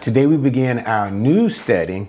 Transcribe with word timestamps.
guys, 0.00 0.04
today 0.04 0.26
we 0.26 0.36
begin 0.36 0.78
our 0.80 1.10
new 1.10 1.48
study 1.48 2.08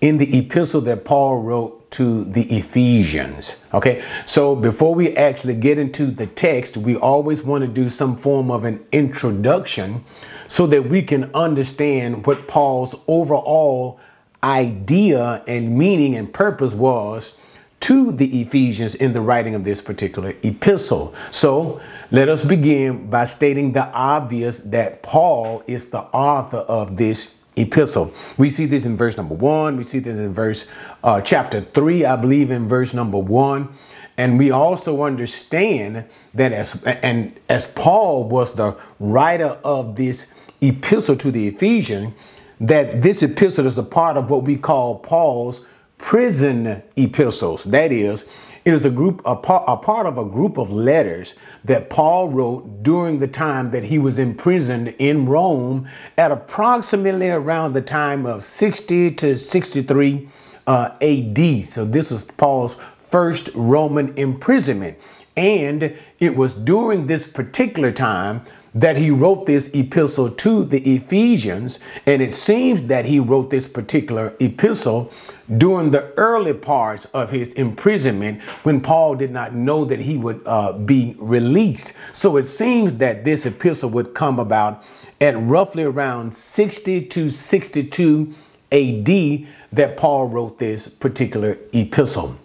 in 0.00 0.18
the 0.18 0.38
epistle 0.38 0.80
that 0.82 1.04
Paul 1.04 1.42
wrote 1.42 1.90
to 1.92 2.24
the 2.24 2.42
Ephesians. 2.56 3.64
Okay, 3.72 4.02
so 4.26 4.54
before 4.54 4.94
we 4.94 5.16
actually 5.16 5.54
get 5.54 5.78
into 5.78 6.06
the 6.06 6.26
text, 6.26 6.76
we 6.76 6.96
always 6.96 7.42
want 7.42 7.62
to 7.62 7.68
do 7.68 7.88
some 7.88 8.16
form 8.16 8.50
of 8.50 8.64
an 8.64 8.84
introduction 8.92 10.04
so 10.48 10.66
that 10.66 10.84
we 10.88 11.02
can 11.02 11.30
understand 11.34 12.26
what 12.26 12.46
Paul's 12.46 12.94
overall 13.06 14.00
idea 14.42 15.42
and 15.46 15.76
meaning 15.76 16.14
and 16.14 16.32
purpose 16.32 16.74
was 16.74 17.34
to 17.80 18.12
the 18.12 18.40
Ephesians 18.40 18.94
in 18.94 19.12
the 19.12 19.20
writing 19.20 19.54
of 19.54 19.64
this 19.64 19.80
particular 19.80 20.34
epistle. 20.42 21.14
So 21.30 21.80
let 22.10 22.28
us 22.28 22.44
begin 22.44 23.08
by 23.08 23.24
stating 23.24 23.72
the 23.72 23.86
obvious 23.92 24.58
that 24.60 25.02
Paul 25.02 25.62
is 25.66 25.90
the 25.90 26.02
author 26.02 26.58
of 26.58 26.96
this 26.96 27.34
epistle. 27.60 28.12
We 28.36 28.50
see 28.50 28.66
this 28.66 28.86
in 28.86 28.96
verse 28.96 29.16
number 29.16 29.34
one. 29.34 29.76
We 29.76 29.84
see 29.84 29.98
this 29.98 30.18
in 30.18 30.32
verse 30.32 30.66
uh, 31.02 31.20
chapter 31.20 31.60
three, 31.60 32.04
I 32.04 32.16
believe, 32.16 32.50
in 32.50 32.68
verse 32.68 32.94
number 32.94 33.18
one. 33.18 33.68
And 34.16 34.38
we 34.38 34.50
also 34.50 35.02
understand 35.02 36.04
that 36.34 36.52
as 36.52 36.82
and 36.84 37.38
as 37.48 37.72
Paul 37.72 38.24
was 38.24 38.54
the 38.54 38.76
writer 38.98 39.58
of 39.62 39.96
this 39.96 40.32
epistle 40.60 41.16
to 41.16 41.30
the 41.30 41.46
Ephesians, 41.46 42.14
that 42.60 43.02
this 43.02 43.22
epistle 43.22 43.66
is 43.66 43.78
a 43.78 43.82
part 43.84 44.16
of 44.16 44.28
what 44.30 44.42
we 44.42 44.56
call 44.56 44.98
Paul's 44.98 45.66
prison 45.98 46.82
epistles. 46.96 47.64
That 47.64 47.92
is, 47.92 48.28
it 48.64 48.74
is 48.74 48.84
a 48.84 48.90
group, 48.90 49.22
a 49.24 49.36
part, 49.36 49.64
a 49.66 49.76
part 49.76 50.06
of 50.06 50.18
a 50.18 50.24
group 50.24 50.58
of 50.58 50.70
letters 50.70 51.34
that 51.64 51.90
Paul 51.90 52.28
wrote 52.28 52.82
during 52.82 53.18
the 53.18 53.28
time 53.28 53.70
that 53.70 53.84
he 53.84 53.98
was 53.98 54.18
imprisoned 54.18 54.94
in 54.98 55.26
Rome 55.26 55.88
at 56.16 56.30
approximately 56.30 57.30
around 57.30 57.72
the 57.72 57.82
time 57.82 58.26
of 58.26 58.42
60 58.42 59.12
to 59.12 59.36
63 59.36 60.28
uh, 60.66 60.90
AD. 61.00 61.64
So 61.64 61.84
this 61.84 62.10
was 62.10 62.24
Paul's 62.24 62.76
first 62.98 63.48
Roman 63.54 64.16
imprisonment. 64.18 64.98
And 65.36 65.96
it 66.18 66.36
was 66.36 66.52
during 66.52 67.06
this 67.06 67.26
particular 67.26 67.90
time 67.90 68.42
that 68.74 68.96
he 68.96 69.10
wrote 69.10 69.46
this 69.46 69.70
epistle 69.74 70.30
to 70.30 70.64
the 70.64 70.80
Ephesians. 70.94 71.80
And 72.06 72.20
it 72.20 72.32
seems 72.32 72.84
that 72.84 73.06
he 73.06 73.18
wrote 73.18 73.50
this 73.50 73.66
particular 73.66 74.34
epistle 74.40 75.12
during 75.56 75.90
the 75.90 76.12
early 76.16 76.52
parts 76.52 77.06
of 77.06 77.30
his 77.30 77.52
imprisonment 77.54 78.42
when 78.62 78.80
Paul 78.80 79.14
did 79.14 79.30
not 79.30 79.54
know 79.54 79.84
that 79.84 80.00
he 80.00 80.16
would 80.16 80.42
uh, 80.44 80.72
be 80.72 81.14
released. 81.18 81.94
So 82.12 82.36
it 82.36 82.44
seems 82.44 82.94
that 82.94 83.24
this 83.24 83.46
epistle 83.46 83.90
would 83.90 84.14
come 84.14 84.38
about 84.38 84.84
at 85.20 85.36
roughly 85.38 85.84
around 85.84 86.34
60 86.34 87.02
to 87.02 87.30
62 87.30 88.34
AD 88.70 89.46
that 89.72 89.96
Paul 89.96 90.28
wrote 90.28 90.58
this 90.58 90.86
particular 90.88 91.58
epistle. 91.72 92.38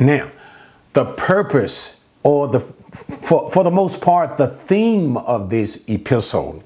Now, 0.00 0.30
the 0.92 1.04
purpose 1.04 2.00
or 2.22 2.48
the 2.48 2.60
for, 2.60 3.50
for 3.50 3.62
the 3.62 3.70
most 3.70 4.00
part, 4.00 4.36
the 4.36 4.46
theme 4.46 5.16
of 5.18 5.50
this 5.50 5.84
epistle. 5.88 6.62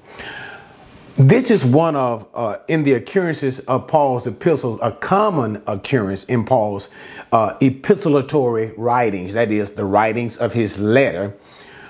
This 1.17 1.51
is 1.51 1.65
one 1.65 1.95
of, 1.95 2.25
uh, 2.33 2.57
in 2.67 2.83
the 2.83 2.93
occurrences 2.93 3.59
of 3.61 3.87
Paul's 3.87 4.25
epistles, 4.25 4.79
a 4.81 4.91
common 4.91 5.61
occurrence 5.67 6.23
in 6.23 6.45
Paul's 6.45 6.89
uh, 7.31 7.57
epistolatory 7.59 8.73
writings, 8.77 9.33
that 9.33 9.51
is, 9.51 9.71
the 9.71 9.83
writings 9.85 10.37
of 10.37 10.53
his 10.53 10.79
letter. 10.79 11.35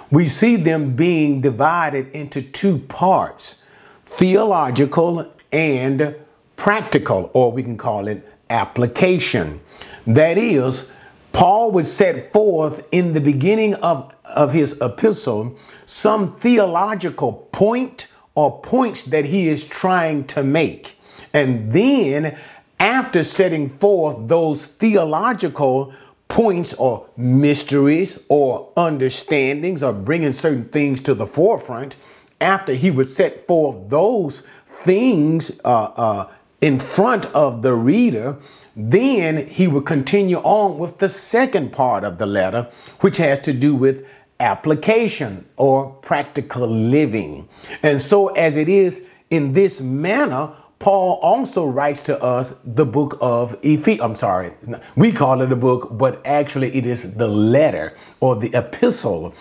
We 0.09 0.27
see 0.27 0.55
them 0.55 0.95
being 0.95 1.39
divided 1.39 2.09
into 2.15 2.41
two 2.41 2.79
parts 2.79 3.61
theological 4.03 5.31
and 5.51 6.15
practical, 6.57 7.31
or 7.33 7.51
we 7.51 7.63
can 7.63 7.77
call 7.77 8.07
it 8.07 8.27
application. 8.49 9.61
That 10.05 10.37
is, 10.37 10.91
Paul 11.31 11.71
would 11.71 11.85
set 11.85 12.31
forth 12.31 12.87
in 12.91 13.13
the 13.13 13.21
beginning 13.21 13.75
of 13.75 14.13
of 14.25 14.53
his 14.53 14.79
epistle 14.81 15.57
some 15.85 16.31
theological 16.31 17.33
point 17.51 18.07
or 18.35 18.59
points 18.61 19.03
that 19.03 19.25
he 19.25 19.47
is 19.47 19.63
trying 19.63 20.25
to 20.25 20.43
make. 20.43 20.97
And 21.33 21.71
then, 21.71 22.37
after 22.79 23.23
setting 23.23 23.69
forth 23.69 24.27
those 24.27 24.65
theological 24.65 25.93
points 26.27 26.73
or 26.75 27.07
mysteries 27.17 28.17
or 28.29 28.71
understandings 28.77 29.83
or 29.83 29.93
bringing 29.93 30.31
certain 30.31 30.65
things 30.65 31.01
to 31.01 31.13
the 31.13 31.25
forefront, 31.25 31.97
after 32.39 32.73
he 32.73 32.89
would 32.89 33.05
set 33.05 33.45
forth 33.45 33.89
those 33.89 34.43
things 34.83 35.51
uh, 35.63 35.83
uh, 35.95 36.31
in 36.61 36.79
front 36.79 37.25
of 37.27 37.61
the 37.61 37.73
reader, 37.73 38.37
then 38.75 39.47
he 39.47 39.67
would 39.67 39.85
continue 39.85 40.37
on 40.37 40.77
with 40.77 40.97
the 40.99 41.09
second 41.09 41.71
part 41.71 42.03
of 42.03 42.17
the 42.17 42.25
letter, 42.25 42.69
which 43.01 43.17
has 43.17 43.39
to 43.41 43.53
do 43.53 43.75
with 43.75 44.07
application 44.41 45.45
or 45.55 45.91
practical 46.01 46.67
living. 46.67 47.47
And 47.83 48.01
so, 48.01 48.27
as 48.29 48.57
it 48.57 48.67
is 48.67 49.05
in 49.29 49.53
this 49.53 49.79
manner, 49.79 50.53
Paul 50.79 51.19
also 51.21 51.63
writes 51.63 52.01
to 52.03 52.21
us 52.23 52.59
the 52.65 52.85
book 52.85 53.17
of 53.21 53.55
Ephesians. 53.61 54.01
I'm 54.01 54.15
sorry, 54.15 54.53
we 54.95 55.11
call 55.11 55.41
it 55.41 55.51
a 55.51 55.55
book, 55.55 55.89
but 55.91 56.25
actually 56.25 56.75
it 56.75 56.87
is 56.87 57.13
the 57.13 57.27
letter 57.27 57.93
or 58.19 58.35
the 58.35 58.49
epistle 58.55 59.35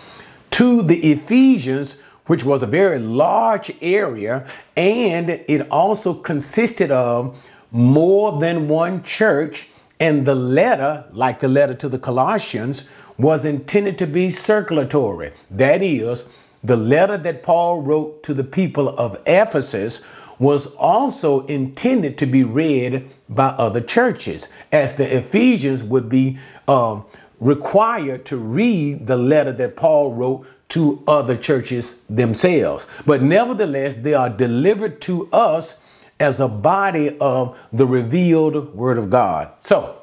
to 0.51 0.83
the 0.83 0.99
Ephesians, 1.11 1.99
which 2.27 2.43
was 2.43 2.61
a 2.61 2.67
very 2.67 2.99
large 2.99 3.71
area, 3.81 4.45
and 4.77 5.31
it 5.31 5.67
also 5.71 6.13
consisted 6.13 6.91
of 6.91 7.35
more 7.71 8.39
than 8.39 8.67
one 8.67 9.01
church. 9.01 9.67
And 9.99 10.25
the 10.25 10.35
letter, 10.35 11.05
like 11.11 11.39
the 11.39 11.47
letter 11.47 11.75
to 11.75 11.89
the 11.89 11.99
Colossians, 11.99 12.89
was 13.21 13.45
intended 13.45 13.97
to 13.99 14.07
be 14.07 14.29
circulatory. 14.29 15.31
That 15.49 15.83
is, 15.83 16.25
the 16.63 16.77
letter 16.77 17.17
that 17.17 17.43
Paul 17.43 17.81
wrote 17.81 18.23
to 18.23 18.33
the 18.33 18.43
people 18.43 18.89
of 18.89 19.21
Ephesus 19.25 20.01
was 20.39 20.67
also 20.75 21.45
intended 21.45 22.17
to 22.17 22.25
be 22.25 22.43
read 22.43 23.09
by 23.29 23.47
other 23.49 23.81
churches, 23.81 24.49
as 24.71 24.95
the 24.95 25.17
Ephesians 25.17 25.83
would 25.83 26.09
be 26.09 26.39
uh, 26.67 27.01
required 27.39 28.25
to 28.25 28.37
read 28.37 29.07
the 29.07 29.17
letter 29.17 29.51
that 29.51 29.75
Paul 29.75 30.13
wrote 30.13 30.47
to 30.69 31.03
other 31.07 31.35
churches 31.35 32.01
themselves. 32.09 32.87
But 33.05 33.21
nevertheless, 33.21 33.95
they 33.95 34.13
are 34.13 34.29
delivered 34.29 35.01
to 35.01 35.29
us 35.31 35.81
as 36.19 36.39
a 36.39 36.47
body 36.47 37.17
of 37.19 37.59
the 37.73 37.85
revealed 37.85 38.75
Word 38.75 38.97
of 38.97 39.09
God. 39.09 39.51
So, 39.59 40.00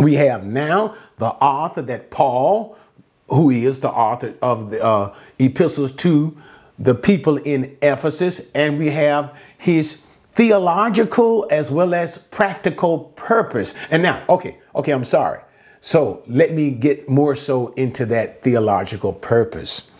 we 0.00 0.14
have 0.14 0.44
now 0.44 0.94
the 1.18 1.28
author 1.28 1.82
that 1.82 2.10
Paul, 2.10 2.76
who 3.28 3.50
is 3.50 3.80
the 3.80 3.90
author 3.90 4.34
of 4.42 4.70
the 4.70 4.84
uh, 4.84 5.14
epistles 5.38 5.92
to 5.92 6.36
the 6.78 6.94
people 6.94 7.36
in 7.36 7.76
Ephesus, 7.82 8.50
and 8.54 8.78
we 8.78 8.90
have 8.90 9.38
his 9.58 10.02
theological 10.32 11.46
as 11.50 11.70
well 11.70 11.94
as 11.94 12.16
practical 12.18 12.98
purpose. 13.16 13.74
And 13.90 14.02
now, 14.02 14.24
okay, 14.28 14.56
okay, 14.74 14.92
I'm 14.92 15.04
sorry. 15.04 15.40
So 15.80 16.22
let 16.26 16.52
me 16.52 16.70
get 16.70 17.08
more 17.08 17.36
so 17.36 17.68
into 17.68 18.06
that 18.06 18.42
theological 18.42 19.12
purpose. 19.12 19.90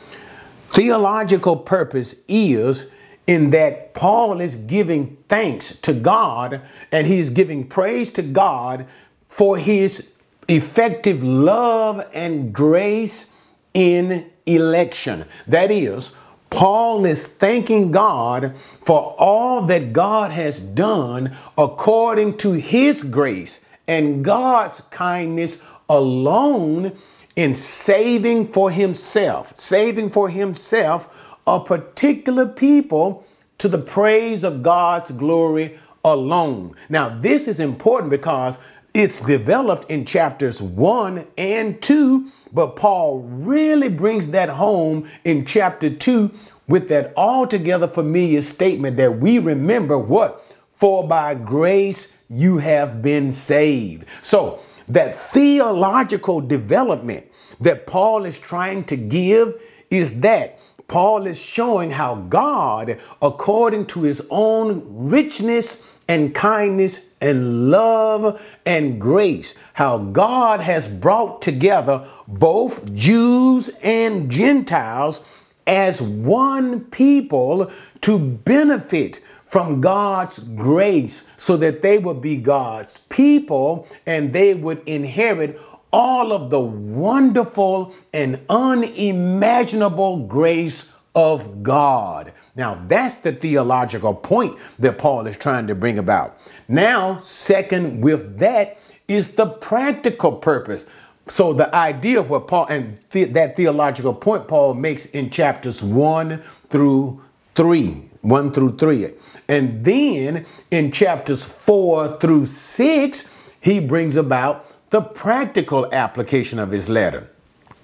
Theological 0.69 1.57
purpose 1.57 2.15
is 2.29 2.87
in 3.27 3.51
that 3.51 3.95
Paul 3.95 4.41
is 4.41 4.57
giving 4.57 5.17
thanks 5.29 5.77
to 5.81 5.93
God 5.93 6.63
and 6.91 7.07
he's 7.07 7.31
giving 7.31 7.67
praise 7.67 8.11
to 8.13 8.23
God 8.23 8.87
for 9.31 9.57
his 9.57 10.11
effective 10.49 11.23
love 11.23 12.05
and 12.13 12.53
grace 12.53 13.33
in 13.73 14.29
election. 14.45 15.25
That 15.47 15.71
is, 15.71 16.13
Paul 16.51 17.07
is 17.07 17.29
thanking 17.29 17.93
God 17.93 18.57
for 18.81 19.15
all 19.17 19.63
that 19.63 19.93
God 19.93 20.33
has 20.33 20.61
done 20.61 21.37
according 21.57 22.39
to 22.39 22.55
his 22.55 23.05
grace 23.05 23.65
and 23.87 24.25
God's 24.25 24.81
kindness 24.91 25.63
alone 25.89 26.99
in 27.37 27.55
saving 27.55 28.47
for 28.47 28.73
himself, 28.73 29.57
saving 29.57 30.11
for 30.11 30.29
himself 30.29 31.09
a 31.47 31.61
particular 31.61 32.47
people 32.47 33.25
to 33.59 33.69
the 33.69 33.79
praise 33.79 34.43
of 34.43 34.63
God's 34.63 35.13
glory 35.13 35.79
alone. 36.05 36.75
Now, 36.89 37.21
this 37.21 37.47
is 37.47 37.61
important 37.61 38.11
because 38.11 38.59
it's 38.95 39.21
developed 39.21 39.91
in 39.91 40.05
chapters 40.05 40.61
one 40.61 41.27
and 41.39 41.81
two, 41.81 42.31
but 42.53 42.77
Paul 42.77 43.21
really 43.21 43.89
brings 43.89 44.29
that 44.29 44.49
home 44.49 45.09
in 45.25 45.47
chapter 45.47 45.91
two 45.91 46.33
with 46.67 46.89
that 46.89 47.13
altogether 47.17 47.87
familiar 47.87 48.43
statement 48.43 48.97
that 48.97 49.19
we 49.19 49.39
remember 49.39 49.99
what? 49.99 50.45
For 50.71 51.07
by 51.07 51.35
grace 51.35 52.17
you 52.29 52.59
have 52.59 53.03
been 53.03 53.31
saved. 53.33 54.07
So, 54.23 54.61
that 54.87 55.15
theological 55.15 56.41
development 56.41 57.27
that 57.61 57.87
Paul 57.87 58.25
is 58.25 58.39
trying 58.39 58.85
to 58.85 58.97
give 58.97 59.61
is 59.91 60.21
that 60.21 60.59
Paul 60.89 61.27
is 61.29 61.41
showing 61.41 61.91
how 61.91 62.17
God, 62.17 62.99
according 63.23 63.87
to 63.87 64.03
his 64.03 64.27
own 64.31 64.83
richness 64.89 65.87
and 66.11 66.35
kindness 66.35 67.09
and 67.21 67.71
love 67.71 68.43
and 68.67 69.01
grace, 69.01 69.55
how 69.75 69.97
God 69.97 70.59
has 70.59 70.89
brought 70.89 71.41
together 71.41 72.05
both 72.27 72.93
Jews 72.93 73.71
and 73.81 74.29
Gentiles 74.29 75.23
as 75.69 76.03
one 76.03 76.81
people 76.87 77.71
to 78.01 78.19
benefit 78.19 79.21
from 79.45 79.81
God's 79.81 80.41
grace 80.41 81.31
so 81.37 81.57
that 81.59 81.81
they 81.81 81.99
would 81.99 82.21
be 82.21 82.39
God's 82.39 82.99
people 82.99 83.87
and 84.05 84.33
they 84.33 84.53
would 84.53 84.83
inherit 84.87 85.61
all 85.93 86.33
of 86.33 86.51
the 86.51 86.59
wonderful 86.59 87.95
and 88.13 88.41
unimaginable 88.51 90.27
grace 90.27 90.93
of 91.15 91.63
God. 91.63 92.33
Now, 92.61 92.79
that's 92.89 93.15
the 93.15 93.33
theological 93.33 94.13
point 94.13 94.59
that 94.81 94.99
Paul 94.99 95.27
is 95.27 95.39
trying 95.39 95.67
to 95.69 95.75
bring 95.75 95.99
about. 95.99 96.37
Now, 96.69 97.19
second, 97.21 98.03
with 98.03 98.39
that 98.41 98.77
is 99.09 99.29
the 99.29 99.47
practical 99.47 100.33
purpose. 100.33 100.85
So, 101.27 101.55
the 101.55 101.75
idea 101.75 102.21
of 102.21 102.29
what 102.29 102.49
Paul 102.49 102.67
and 102.67 102.99
th- 103.13 103.33
that 103.33 103.57
theological 103.57 104.13
point 104.13 104.47
Paul 104.47 104.75
makes 104.75 105.07
in 105.07 105.31
chapters 105.31 105.83
one 105.83 106.43
through 106.69 107.23
three, 107.55 108.11
one 108.21 108.53
through 108.53 108.77
three. 108.77 109.09
And 109.49 109.83
then 109.83 110.45
in 110.71 110.93
chapters 110.93 111.43
four 111.43 112.19
through 112.19 112.45
six, 112.45 113.27
he 113.63 113.81
brings 113.81 114.17
about 114.17 114.67
the 114.91 115.01
practical 115.01 115.91
application 115.95 116.59
of 116.59 116.73
his 116.73 116.91
letter 116.91 117.31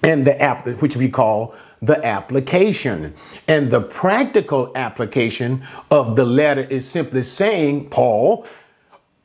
and 0.03 0.27
the 0.27 0.39
app 0.39 0.67
which 0.67 0.95
we 0.95 1.09
call 1.09 1.55
the 1.81 2.03
application. 2.05 3.13
And 3.47 3.71
the 3.71 3.81
practical 3.81 4.71
application 4.75 5.63
of 5.91 6.15
the 6.15 6.25
letter 6.25 6.61
is 6.61 6.87
simply 6.89 7.23
saying 7.23 7.89
paul 7.89 8.45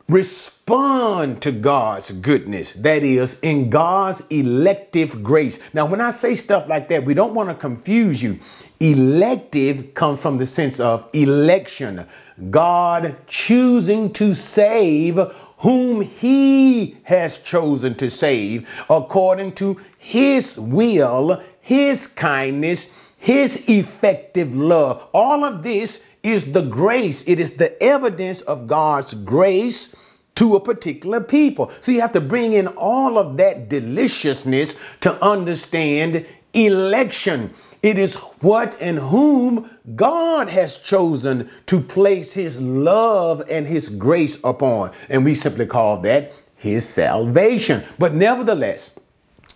respond 0.09 1.41
to 1.41 1.51
god's 1.51 2.11
goodness 2.11 2.73
that 2.73 3.03
is 3.03 3.39
in 3.39 3.69
god's 3.69 4.21
elective 4.29 5.23
grace. 5.23 5.59
Now 5.73 5.85
when 5.85 6.01
i 6.01 6.09
say 6.09 6.35
stuff 6.35 6.67
like 6.67 6.87
that 6.89 7.05
we 7.05 7.13
don't 7.13 7.33
want 7.33 7.49
to 7.49 7.55
confuse 7.55 8.21
you. 8.21 8.39
Elective 8.79 9.93
comes 9.93 10.21
from 10.21 10.37
the 10.37 10.45
sense 10.45 10.81
of 10.81 11.09
election. 11.13 12.05
God 12.49 13.15
choosing 13.27 14.11
to 14.13 14.33
save 14.33 15.17
whom 15.63 16.01
he 16.01 16.97
has 17.03 17.37
chosen 17.37 17.95
to 17.95 18.09
save 18.09 18.69
according 18.89 19.53
to 19.53 19.79
his 19.97 20.57
will, 20.57 21.41
his 21.63 22.07
kindness, 22.07 22.93
his 23.17 23.63
effective 23.69 24.53
love. 24.53 25.07
All 25.13 25.45
of 25.45 25.63
this 25.63 26.03
is 26.21 26.51
the 26.51 26.61
grace, 26.61 27.23
it 27.25 27.39
is 27.39 27.53
the 27.53 27.81
evidence 27.81 28.41
of 28.41 28.67
God's 28.67 29.13
grace 29.13 29.95
to 30.35 30.55
a 30.55 30.59
particular 30.59 31.21
people. 31.21 31.71
So 31.79 31.93
you 31.93 32.01
have 32.01 32.11
to 32.13 32.21
bring 32.21 32.51
in 32.51 32.67
all 32.67 33.17
of 33.17 33.37
that 33.37 33.69
deliciousness 33.69 34.75
to 35.01 35.23
understand 35.23 36.25
election. 36.53 37.53
It 37.81 37.97
is 37.97 38.15
what 38.15 38.79
and 38.81 38.99
whom 38.99 39.69
God 39.95 40.49
has 40.49 40.77
chosen 40.77 41.49
to 41.67 41.79
place 41.79 42.33
his 42.33 42.59
love 42.59 43.41
and 43.49 43.65
his 43.67 43.87
grace 43.87 44.37
upon. 44.43 44.91
And 45.09 45.23
we 45.23 45.33
simply 45.33 45.65
call 45.65 46.01
that 46.01 46.33
his 46.57 46.87
salvation. 46.87 47.83
But 47.97 48.13
nevertheless, 48.13 48.91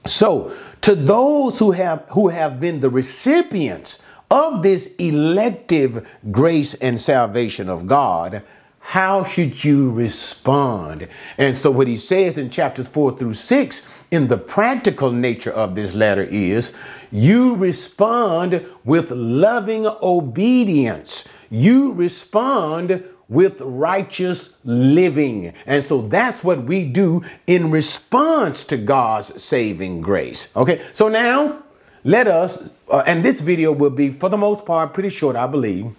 so 0.06 0.54
to 0.88 0.96
those 0.96 1.60
who 1.60 1.72
have 1.72 2.06
who 2.12 2.30
have 2.30 2.62
been 2.62 2.80
the 2.80 2.90
recipients 2.90 4.00
of 4.32 4.64
this 4.64 4.96
elective 4.96 6.10
grace 6.32 6.76
and 6.76 6.98
salvation 6.98 7.68
of 7.68 7.86
God, 7.86 8.42
how 8.80 9.26
should 9.26 9.66
you 9.66 9.92
respond? 9.92 11.10
And 11.38 11.58
so, 11.58 11.72
what 11.72 11.90
he 11.90 11.98
says 11.98 12.38
in 12.38 12.50
chapters 12.50 12.88
four 12.88 13.12
through 13.12 13.34
six, 13.34 13.86
in 14.12 14.30
the 14.30 14.38
practical 14.38 15.12
nature 15.12 15.52
of 15.52 15.76
this 15.76 15.94
letter, 15.94 16.24
is 16.24 16.74
you 17.12 17.58
respond 17.58 18.66
with 18.86 19.12
loving 19.12 19.88
obedience. 20.02 21.28
You 21.50 21.92
respond 21.92 23.04
with 23.30 23.60
righteous 23.62 24.58
living. 24.64 25.54
And 25.66 25.84
so 25.84 26.02
that's 26.02 26.44
what 26.44 26.64
we 26.64 26.86
do 26.86 27.24
in 27.46 27.72
response 27.72 28.64
to 28.66 28.78
God's 28.78 29.42
saving 29.42 30.02
grace. 30.02 30.56
Okay, 30.56 30.82
so 30.92 31.10
now 31.10 31.64
let 32.04 32.28
us, 32.28 32.70
uh, 32.90 33.04
and 33.06 33.24
this 33.24 33.42
video 33.42 33.72
will 33.72 33.90
be, 33.90 34.10
for 34.12 34.30
the 34.30 34.38
most 34.38 34.66
part, 34.66 34.94
pretty 34.94 35.10
short, 35.10 35.36
I 35.36 35.48
believe. 35.48 35.94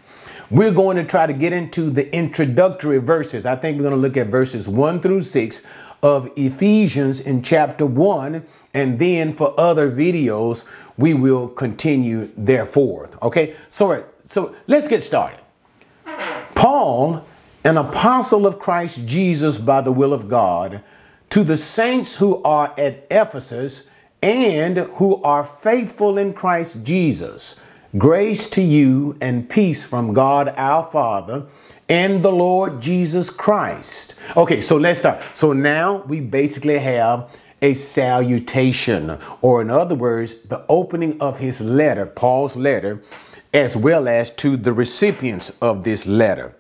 We're 0.51 0.73
going 0.73 0.97
to 0.97 1.05
try 1.05 1.27
to 1.27 1.35
get 1.35 1.53
into 1.53 1.91
the 1.91 2.11
introductory 2.15 2.99
verses. 2.99 3.45
I 3.45 3.57
think 3.57 3.77
we're 3.77 3.91
going 3.91 3.95
to 3.95 4.01
look 4.01 4.17
at 4.17 4.29
verses 4.29 4.67
1 4.67 5.01
through 5.01 5.23
6 5.23 5.63
of 6.03 6.31
Ephesians 6.37 7.21
in 7.21 7.43
chapter 7.43 7.85
1. 7.85 8.43
And 8.73 8.99
then 8.99 9.35
for 9.35 9.59
other 9.61 9.91
videos, 9.91 10.65
we 10.97 11.13
will 11.13 11.49
continue 11.49 12.31
thereforth. 12.37 13.21
Okay, 13.23 13.55
so, 13.69 14.07
so 14.23 14.55
let's 14.67 14.89
get 14.89 15.03
started. 15.03 15.41
Paul, 16.89 17.23
an 17.65 17.77
apostle 17.77 18.47
of 18.47 18.59
Christ 18.59 19.07
Jesus 19.07 19.59
by 19.59 19.83
the 19.83 19.93
will 19.93 20.15
of 20.15 20.27
God, 20.27 20.83
to 21.29 21.45
the 21.45 21.59
saints 21.59 22.17
who 22.17 22.43
are 22.45 22.73
at 22.79 23.07
Ephesus 23.11 23.91
and 24.23 24.79
who 24.79 25.23
are 25.23 25.45
faithful 25.45 26.17
in 26.17 26.33
Christ 26.33 26.83
Jesus 26.85 27.61
Grace 27.99 28.47
to 28.49 28.63
you 28.63 29.19
and 29.21 29.51
peace 29.51 29.87
from 29.87 30.15
God 30.15 30.55
our 30.57 30.83
Father 30.83 31.45
and 31.91 32.23
the 32.23 32.33
Lord 32.33 32.81
Jesus 32.81 33.29
Christ. 33.29 34.15
Okay, 34.35 34.63
so 34.63 34.79
let's 34.79 35.01
start. 35.01 35.23
So 35.35 35.53
now 35.53 36.03
we 36.07 36.21
basically 36.21 36.79
have 36.79 37.31
a 37.61 37.75
salutation, 37.75 39.19
or 39.43 39.61
in 39.61 39.69
other 39.69 39.95
words, 39.95 40.37
the 40.37 40.65
opening 40.71 41.21
of 41.21 41.39
his 41.39 41.61
letter, 41.61 42.07
Paul's 42.07 42.57
letter, 42.57 43.03
as 43.53 43.77
well 43.77 44.09
as 44.09 44.31
to 44.37 44.57
the 44.57 44.73
recipients 44.73 45.53
of 45.61 45.85
this 45.85 46.07
letter. 46.07 46.55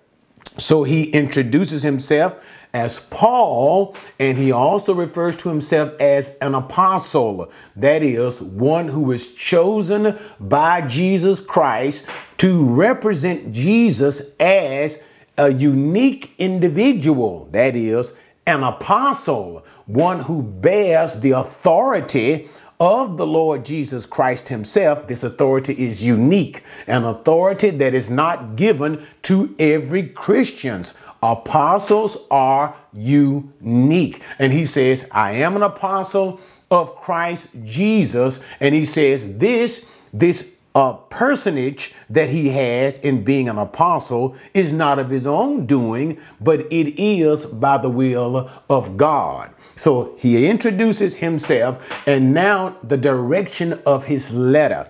So 0.58 0.82
he 0.82 1.04
introduces 1.10 1.82
himself 1.82 2.44
as 2.74 3.00
Paul, 3.00 3.96
and 4.18 4.36
he 4.36 4.52
also 4.52 4.94
refers 4.94 5.36
to 5.36 5.48
himself 5.48 5.98
as 6.00 6.36
an 6.40 6.54
apostle. 6.54 7.50
That 7.76 8.02
is, 8.02 8.42
one 8.42 8.88
who 8.88 9.10
is 9.12 9.34
chosen 9.34 10.18
by 10.38 10.82
Jesus 10.82 11.40
Christ 11.40 12.06
to 12.38 12.64
represent 12.74 13.52
Jesus 13.52 14.34
as 14.38 15.02
a 15.38 15.50
unique 15.50 16.34
individual. 16.38 17.48
That 17.52 17.74
is, 17.74 18.12
an 18.46 18.62
apostle, 18.62 19.64
one 19.86 20.20
who 20.20 20.42
bears 20.42 21.14
the 21.14 21.30
authority 21.30 22.48
of 22.80 23.16
the 23.16 23.26
Lord 23.26 23.64
Jesus 23.64 24.06
Christ 24.06 24.48
Himself, 24.48 25.08
this 25.08 25.24
authority 25.24 25.74
is 25.74 26.02
unique, 26.02 26.62
an 26.86 27.04
authority 27.04 27.70
that 27.70 27.94
is 27.94 28.08
not 28.08 28.56
given 28.56 29.04
to 29.22 29.54
every 29.58 30.04
Christians. 30.04 30.94
Apostles 31.22 32.16
are 32.30 32.76
unique. 32.92 34.22
And 34.38 34.52
he 34.52 34.64
says, 34.64 35.08
I 35.10 35.32
am 35.32 35.56
an 35.56 35.62
apostle 35.62 36.40
of 36.70 36.94
Christ 36.94 37.50
Jesus. 37.64 38.40
And 38.60 38.74
he 38.74 38.84
says, 38.84 39.38
this, 39.38 39.88
this 40.12 40.54
uh, 40.74 40.92
personage 40.92 41.94
that 42.08 42.30
he 42.30 42.50
has 42.50 43.00
in 43.00 43.24
being 43.24 43.48
an 43.48 43.58
apostle 43.58 44.36
is 44.54 44.72
not 44.72 45.00
of 45.00 45.10
his 45.10 45.26
own 45.26 45.66
doing, 45.66 46.20
but 46.40 46.60
it 46.70 47.00
is 47.00 47.46
by 47.46 47.78
the 47.78 47.90
will 47.90 48.48
of 48.70 48.96
God. 48.96 49.52
So 49.78 50.14
he 50.18 50.46
introduces 50.46 51.16
himself 51.16 52.06
and 52.06 52.34
now 52.34 52.76
the 52.82 52.96
direction 52.96 53.80
of 53.86 54.04
his 54.04 54.34
letter, 54.34 54.88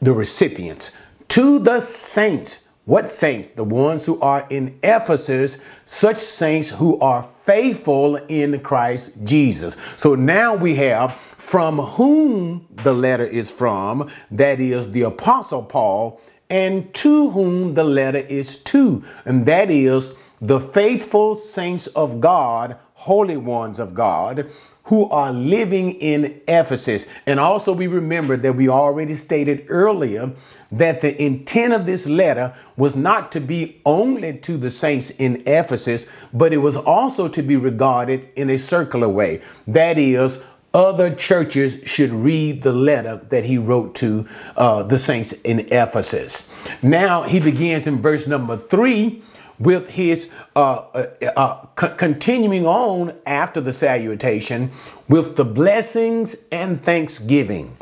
the 0.00 0.12
recipients 0.12 0.90
to 1.28 1.58
the 1.58 1.80
saints 1.80 2.66
what 2.86 3.10
saints? 3.10 3.48
The 3.56 3.64
ones 3.64 4.06
who 4.06 4.20
are 4.20 4.46
in 4.48 4.78
Ephesus, 4.80 5.58
such 5.84 6.18
saints 6.18 6.70
who 6.70 7.00
are 7.00 7.28
faithful 7.44 8.14
in 8.14 8.60
Christ 8.60 9.24
Jesus. 9.24 9.76
So 9.96 10.14
now 10.14 10.54
we 10.54 10.76
have 10.76 11.12
from 11.12 11.78
whom 11.78 12.68
the 12.70 12.92
letter 12.92 13.24
is 13.24 13.50
from, 13.50 14.08
that 14.30 14.60
is 14.60 14.92
the 14.92 15.02
Apostle 15.02 15.64
Paul, 15.64 16.20
and 16.48 16.94
to 16.94 17.30
whom 17.30 17.74
the 17.74 17.82
letter 17.82 18.18
is 18.18 18.56
to, 18.58 19.02
and 19.24 19.46
that 19.46 19.68
is 19.68 20.14
the 20.40 20.60
faithful 20.60 21.34
saints 21.34 21.88
of 21.88 22.20
God, 22.20 22.78
holy 22.96 23.36
ones 23.36 23.78
of 23.78 23.94
God, 23.94 24.50
who 24.84 25.08
are 25.10 25.32
living 25.32 25.92
in 25.92 26.40
Ephesus. 26.48 27.06
And 27.26 27.38
also, 27.38 27.72
we 27.72 27.88
remember 27.88 28.36
that 28.36 28.54
we 28.54 28.68
already 28.68 29.14
stated 29.14 29.66
earlier 29.68 30.32
that 30.70 31.00
the 31.00 31.20
intent 31.22 31.74
of 31.74 31.86
this 31.86 32.06
letter 32.06 32.54
was 32.76 32.96
not 32.96 33.30
to 33.32 33.40
be 33.40 33.80
only 33.84 34.38
to 34.38 34.56
the 34.56 34.70
saints 34.70 35.10
in 35.10 35.42
Ephesus, 35.46 36.06
but 36.32 36.52
it 36.52 36.58
was 36.58 36.76
also 36.76 37.28
to 37.28 37.42
be 37.42 37.56
regarded 37.56 38.28
in 38.36 38.50
a 38.50 38.58
circular 38.58 39.08
way. 39.08 39.40
That 39.66 39.98
is, 39.98 40.42
other 40.72 41.14
churches 41.14 41.78
should 41.84 42.12
read 42.12 42.62
the 42.62 42.72
letter 42.72 43.20
that 43.28 43.44
he 43.44 43.58
wrote 43.58 43.94
to 43.96 44.26
uh, 44.56 44.82
the 44.82 44.98
saints 44.98 45.32
in 45.32 45.60
Ephesus. 45.72 46.48
Now 46.82 47.22
he 47.22 47.40
begins 47.40 47.86
in 47.86 48.00
verse 48.02 48.26
number 48.26 48.56
three 48.56 49.22
with 49.58 49.90
his 49.90 50.30
uh, 50.54 50.60
uh, 50.94 51.06
uh, 51.36 51.66
c- 51.80 51.94
continuing 51.96 52.66
on 52.66 53.14
after 53.26 53.60
the 53.60 53.72
salutation 53.72 54.70
with 55.08 55.36
the 55.36 55.44
blessings 55.44 56.36
and 56.52 56.82
thanksgiving. 56.82 57.76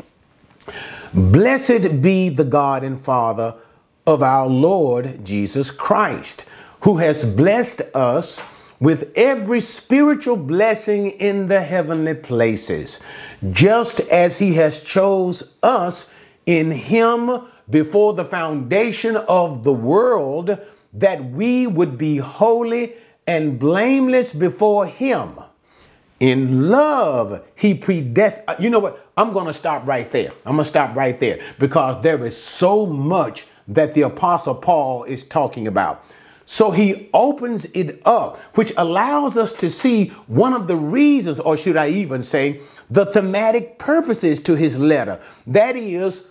Blessed 1.13 2.01
be 2.01 2.29
the 2.29 2.43
God 2.43 2.83
and 2.83 2.99
Father 2.99 3.55
of 4.07 4.21
our 4.21 4.47
Lord 4.47 5.25
Jesus 5.25 5.71
Christ, 5.71 6.45
who 6.81 6.97
has 6.97 7.25
blessed 7.25 7.81
us 7.93 8.43
with 8.79 9.11
every 9.15 9.59
spiritual 9.59 10.35
blessing 10.35 11.07
in 11.11 11.47
the 11.47 11.61
heavenly 11.61 12.13
places, 12.13 12.99
just 13.51 13.99
as 14.11 14.39
he 14.39 14.53
has 14.55 14.81
chose 14.81 15.55
us 15.63 16.11
in 16.45 16.71
him 16.71 17.47
before 17.69 18.13
the 18.13 18.25
foundation 18.25 19.15
of 19.15 19.63
the 19.63 19.73
world 19.73 20.59
that 20.95 21.23
we 21.31 21.67
would 21.67 21.97
be 21.97 22.17
holy 22.17 22.93
and 23.27 23.59
blameless 23.59 24.33
before 24.33 24.85
him. 24.85 25.39
In 26.19 26.69
love, 26.69 27.43
he 27.55 27.73
predestined. 27.73 28.47
Uh, 28.47 28.55
you 28.59 28.69
know 28.69 28.79
what? 28.79 29.09
I'm 29.17 29.33
going 29.33 29.47
to 29.47 29.53
stop 29.53 29.85
right 29.85 30.09
there. 30.11 30.31
I'm 30.45 30.53
going 30.53 30.63
to 30.63 30.63
stop 30.63 30.95
right 30.95 31.19
there 31.19 31.39
because 31.59 32.01
there 32.01 32.23
is 32.25 32.41
so 32.41 32.85
much 32.85 33.45
that 33.67 33.93
the 33.93 34.03
Apostle 34.03 34.55
Paul 34.55 35.03
is 35.03 35.23
talking 35.23 35.67
about. 35.67 36.05
So 36.45 36.71
he 36.71 37.09
opens 37.13 37.65
it 37.65 38.01
up, 38.05 38.37
which 38.55 38.71
allows 38.77 39.35
us 39.35 39.51
to 39.53 39.69
see 39.69 40.09
one 40.27 40.53
of 40.53 40.67
the 40.67 40.75
reasons, 40.75 41.39
or 41.39 41.57
should 41.57 41.75
I 41.75 41.89
even 41.89 42.21
say, 42.21 42.61
the 42.89 43.05
thematic 43.05 43.79
purposes 43.79 44.39
to 44.41 44.55
his 44.55 44.79
letter. 44.79 45.19
That 45.47 45.75
is, 45.75 46.27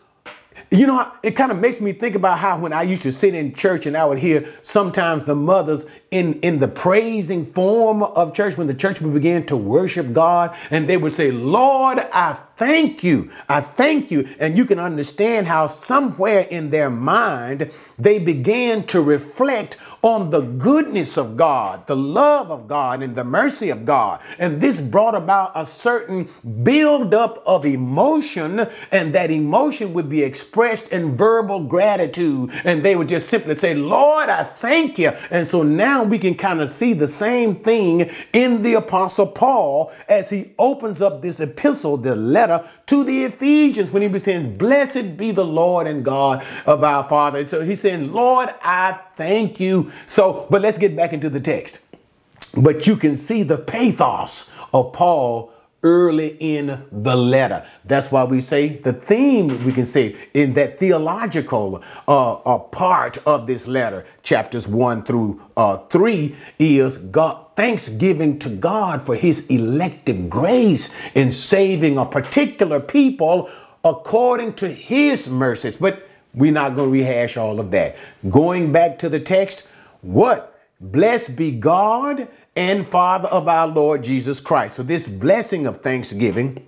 you 0.75 0.87
know, 0.87 1.11
it 1.23 1.33
kind 1.33 1.53
of 1.53 1.59
makes 1.59 1.81
me 1.81 1.93
think 1.93 2.15
about 2.15 2.39
how 2.39 2.59
when 2.59 2.73
I 2.73 2.83
used 2.83 3.03
to 3.03 3.13
sit 3.13 3.35
in 3.35 3.55
church 3.55 3.87
and 3.87 3.97
I 3.97 4.05
would 4.05 4.19
hear 4.19 4.47
sometimes 4.63 5.23
the 5.23 5.35
mothers 5.35 5.87
in, 6.11 6.41
in 6.41 6.59
the 6.59 6.69
praising 6.69 7.47
form 7.47 8.03
of 8.03 8.35
church, 8.35 8.57
when 8.57 8.67
the 8.67 8.75
church 8.75 9.01
would 9.01 9.15
begin 9.15 9.45
to 9.47 9.57
worship 9.57 10.13
God, 10.13 10.57
and 10.71 10.89
they 10.89 10.97
would 10.97 11.13
say, 11.13 11.31
Lord, 11.31 11.99
I 12.13 12.39
thank 12.57 13.05
you. 13.05 13.31
I 13.49 13.61
thank 13.61 14.11
you. 14.11 14.29
And 14.39 14.57
you 14.57 14.65
can 14.65 14.79
understand 14.79 15.47
how 15.47 15.67
somewhere 15.67 16.41
in 16.41 16.71
their 16.71 16.91
mind 16.91 17.71
they 17.99 18.19
began 18.19 18.87
to 18.89 19.01
reflect 19.01 19.77
on 20.05 20.29
the 20.29 20.43
goodness 20.43 21.17
of 21.17 21.35
God, 21.35 21.87
the 21.87 21.97
love 21.97 22.51
of 22.51 22.69
God, 22.69 23.03
and 23.03 23.17
the 23.17 23.25
mercy 23.25 23.71
of 23.71 23.87
God. 23.87 24.21
And 24.39 24.61
this 24.61 24.79
brought 24.79 25.15
about 25.15 25.53
a 25.55 25.65
certain 25.65 26.29
buildup 26.63 27.43
of 27.47 27.65
emotion, 27.65 28.67
and 28.93 29.15
that 29.15 29.31
emotion 29.31 29.95
would 29.95 30.11
be 30.11 30.23
expressed 30.23 30.89
in 30.89 31.17
verbal 31.17 31.65
gratitude. 31.65 32.51
And 32.65 32.83
they 32.83 32.97
would 32.97 33.09
just 33.09 33.31
simply 33.31 33.55
say, 33.55 33.73
Lord, 33.73 34.29
I 34.29 34.45
thank 34.45 34.99
you. 34.99 35.09
And 35.31 35.47
so 35.47 35.63
now 35.63 36.05
we 36.05 36.19
can 36.19 36.35
kind 36.35 36.61
of 36.61 36.69
see 36.69 36.93
the 36.93 37.09
same 37.09 37.57
thing 37.57 38.11
in 38.35 38.61
the 38.61 38.75
Apostle 38.75 39.29
Paul 39.29 39.91
as 40.07 40.29
he 40.29 40.53
opens 40.59 41.01
up 41.01 41.23
this 41.23 41.41
epistle, 41.41 41.97
the 41.97 42.15
letter 42.15 42.69
to 42.89 43.05
the 43.05 43.25
Ephesians, 43.25 43.91
when 43.91 44.03
he 44.03 44.09
was 44.09 44.25
saying, 44.25 44.59
Blessed 44.59 45.17
be 45.17 45.31
the 45.31 45.47
Lord 45.47 45.87
and 45.87 46.05
God 46.05 46.45
of 46.67 46.85
our 46.85 47.05
Father. 47.05 47.47
So 47.47 47.63
he's 47.63 47.81
saying, 47.81 48.13
Lord, 48.13 48.51
I 48.63 49.01
thank 49.15 49.59
you. 49.61 49.93
So, 50.07 50.47
but 50.51 50.63
let's 50.63 50.79
get 50.79 50.97
back 50.97 51.13
into 51.13 51.29
the 51.31 51.41
text. 51.41 51.81
But 52.57 52.87
you 52.87 52.97
can 52.97 53.17
see 53.17 53.43
the 53.43 53.59
pathos 53.59 54.53
of 54.73 54.93
Paul 54.93 55.53
early 55.83 56.37
in 56.41 56.87
the 56.91 57.15
letter. 57.15 57.67
That's 57.85 58.11
why 58.11 58.25
we 58.25 58.41
say 58.41 58.77
the 58.79 58.93
theme, 58.93 59.49
we 59.65 59.73
can 59.73 59.85
say, 59.85 60.17
in 60.33 60.55
that 60.55 60.79
theological 60.79 61.83
uh, 62.09 62.33
uh, 62.33 62.59
part 62.59 63.19
of 63.27 63.47
this 63.47 63.69
letter, 63.69 64.05
chapters 64.23 64.67
one 64.67 65.03
through 65.05 65.43
uh, 65.57 65.77
three, 65.77 66.37
is 66.59 66.99
God. 66.99 67.43
Thanksgiving 67.55 68.41
to 68.41 68.49
God 68.49 69.01
for 69.01 69.15
his 69.15 69.47
elective 69.47 70.29
grace 70.29 70.93
in 71.15 71.31
saving 71.31 71.99
a 71.99 72.05
particular 72.05 72.81
people 72.81 73.49
according 73.85 74.55
to 74.55 74.69
his 74.69 75.29
mercies. 75.29 75.77
But 75.77 76.09
we're 76.35 76.51
not 76.51 76.75
going 76.75 76.89
to 76.89 76.93
rehash 76.93 77.37
all 77.37 77.61
of 77.61 77.71
that. 77.71 77.97
Going 78.29 78.73
back 78.73 78.99
to 79.01 79.09
the 79.09 79.21
text, 79.21 79.69
what? 80.05 80.61
Blessed 80.81 81.35
be 81.35 81.51
God 81.51 82.29
and 82.55 82.87
Father 82.87 83.29
of 83.29 83.49
our 83.49 83.67
Lord 83.67 84.05
Jesus 84.05 84.39
Christ. 84.39 84.77
So, 84.77 84.83
this 84.83 85.09
blessing 85.09 85.67
of 85.67 85.79
thanksgiving 85.79 86.67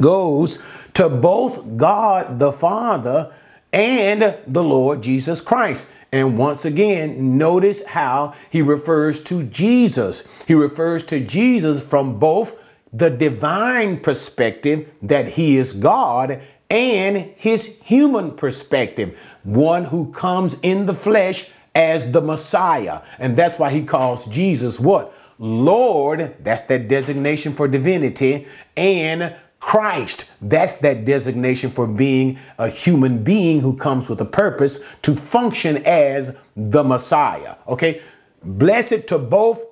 goes 0.00 0.58
to 0.94 1.08
both 1.08 1.76
God 1.76 2.40
the 2.40 2.50
Father 2.50 3.32
and 3.72 4.36
the 4.46 4.62
Lord 4.62 5.02
Jesus 5.02 5.40
Christ. 5.40 5.86
And 6.10 6.36
once 6.36 6.64
again, 6.64 7.38
notice 7.38 7.84
how 7.84 8.34
he 8.50 8.60
refers 8.60 9.22
to 9.24 9.44
Jesus. 9.44 10.24
He 10.46 10.54
refers 10.54 11.04
to 11.04 11.20
Jesus 11.20 11.82
from 11.82 12.18
both 12.18 12.60
the 12.92 13.10
divine 13.10 14.00
perspective 14.00 14.88
that 15.02 15.30
he 15.30 15.56
is 15.56 15.72
God 15.72 16.40
and 16.70 17.16
his 17.36 17.80
human 17.82 18.32
perspective, 18.32 19.18
one 19.42 19.86
who 19.86 20.12
comes 20.12 20.58
in 20.60 20.86
the 20.86 20.94
flesh 20.94 21.50
as 21.74 22.12
the 22.12 22.20
Messiah. 22.20 23.02
And 23.18 23.36
that's 23.36 23.58
why 23.58 23.70
he 23.70 23.84
calls 23.84 24.26
Jesus 24.26 24.78
what? 24.78 25.14
Lord, 25.38 26.36
that's 26.40 26.62
that 26.62 26.88
designation 26.88 27.52
for 27.52 27.66
divinity, 27.66 28.46
and 28.76 29.34
Christ, 29.58 30.26
that's 30.42 30.76
that 30.76 31.06
designation 31.06 31.70
for 31.70 31.86
being 31.86 32.38
a 32.58 32.68
human 32.68 33.24
being 33.24 33.60
who 33.60 33.76
comes 33.76 34.10
with 34.10 34.20
a 34.20 34.26
purpose 34.26 34.84
to 35.02 35.16
function 35.16 35.78
as 35.86 36.36
the 36.54 36.84
Messiah. 36.84 37.56
Okay? 37.66 38.02
Blessed 38.42 39.06
to 39.08 39.18
both 39.18 39.64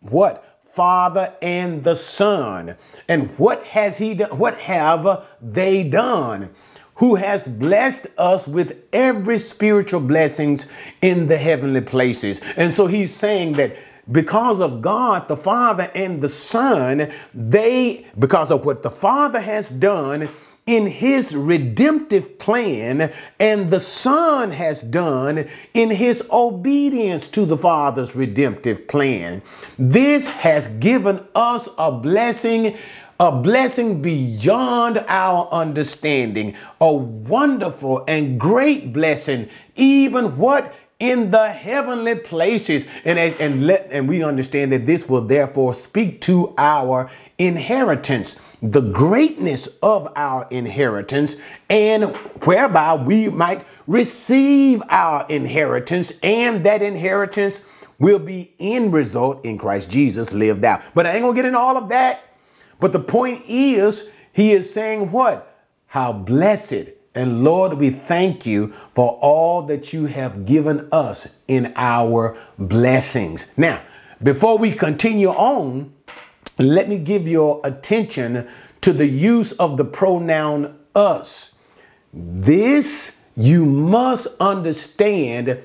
what? 0.00 0.56
Father 0.68 1.32
and 1.40 1.84
the 1.84 1.94
Son. 1.94 2.76
And 3.08 3.30
what 3.38 3.62
has 3.68 3.96
he 3.96 4.14
done? 4.14 4.36
What 4.36 4.58
have 4.58 5.24
they 5.40 5.84
done? 5.84 6.52
Who 6.96 7.16
has 7.16 7.46
blessed 7.46 8.06
us 8.18 8.48
with 8.48 8.82
every 8.92 9.38
spiritual 9.38 10.00
blessings 10.00 10.66
in 11.02 11.26
the 11.28 11.36
heavenly 11.36 11.82
places. 11.82 12.40
And 12.56 12.72
so 12.72 12.86
he's 12.86 13.14
saying 13.14 13.54
that 13.54 13.76
because 14.10 14.60
of 14.60 14.82
God 14.82 15.28
the 15.28 15.36
Father 15.36 15.90
and 15.94 16.22
the 16.22 16.28
Son, 16.28 17.12
they, 17.34 18.06
because 18.18 18.50
of 18.50 18.64
what 18.64 18.82
the 18.82 18.90
Father 18.90 19.40
has 19.40 19.68
done, 19.68 20.28
in 20.66 20.86
his 20.88 21.34
redemptive 21.34 22.38
plan 22.40 23.12
and 23.38 23.70
the 23.70 23.78
Son 23.78 24.50
has 24.50 24.82
done 24.82 25.48
in 25.74 25.90
his 25.90 26.28
obedience 26.32 27.28
to 27.28 27.46
the 27.46 27.56
Father's 27.56 28.16
redemptive 28.16 28.88
plan. 28.88 29.42
This 29.78 30.28
has 30.28 30.66
given 30.78 31.24
us 31.36 31.68
a 31.78 31.92
blessing. 31.92 32.76
A 33.18 33.32
blessing 33.32 34.02
beyond 34.02 35.02
our 35.08 35.48
understanding, 35.50 36.54
a 36.80 36.92
wonderful 36.92 38.04
and 38.06 38.38
great 38.38 38.92
blessing, 38.92 39.48
even 39.74 40.36
what 40.36 40.74
in 40.98 41.30
the 41.30 41.48
heavenly 41.50 42.14
places. 42.14 42.86
And, 43.04 43.18
and, 43.18 43.66
let, 43.66 43.88
and 43.90 44.08
we 44.08 44.22
understand 44.22 44.72
that 44.72 44.86
this 44.86 45.08
will 45.08 45.22
therefore 45.22 45.74
speak 45.74 46.20
to 46.22 46.54
our 46.58 47.10
inheritance, 47.38 48.40
the 48.62 48.80
greatness 48.80 49.66
of 49.82 50.12
our 50.16 50.46
inheritance, 50.50 51.36
and 51.68 52.14
whereby 52.44 52.94
we 52.94 53.28
might 53.30 53.64
receive 53.86 54.82
our 54.88 55.26
inheritance, 55.28 56.12
and 56.22 56.64
that 56.64 56.82
inheritance 56.82 57.62
will 57.98 58.18
be 58.18 58.54
in 58.58 58.90
result 58.90 59.44
in 59.44 59.56
Christ 59.56 59.90
Jesus 59.90 60.34
lived 60.34 60.64
out. 60.64 60.82
But 60.94 61.06
I 61.06 61.12
ain't 61.12 61.22
gonna 61.22 61.34
get 61.34 61.46
into 61.46 61.58
all 61.58 61.76
of 61.76 61.88
that. 61.90 62.22
But 62.80 62.92
the 62.92 63.00
point 63.00 63.42
is, 63.46 64.10
he 64.32 64.52
is 64.52 64.72
saying 64.72 65.10
what? 65.10 65.64
How 65.86 66.12
blessed 66.12 66.88
and 67.16 67.42
Lord, 67.42 67.72
we 67.78 67.88
thank 67.88 68.44
you 68.44 68.74
for 68.92 69.18
all 69.22 69.62
that 69.62 69.94
you 69.94 70.04
have 70.04 70.44
given 70.44 70.86
us 70.92 71.34
in 71.48 71.72
our 71.74 72.36
blessings. 72.58 73.46
Now, 73.56 73.80
before 74.22 74.58
we 74.58 74.70
continue 74.72 75.30
on, 75.30 75.94
let 76.58 76.90
me 76.90 76.98
give 76.98 77.26
your 77.26 77.62
attention 77.64 78.46
to 78.82 78.92
the 78.92 79.08
use 79.08 79.52
of 79.52 79.78
the 79.78 79.84
pronoun 79.84 80.78
us. 80.94 81.54
This 82.12 83.18
you 83.34 83.64
must 83.64 84.28
understand. 84.38 85.58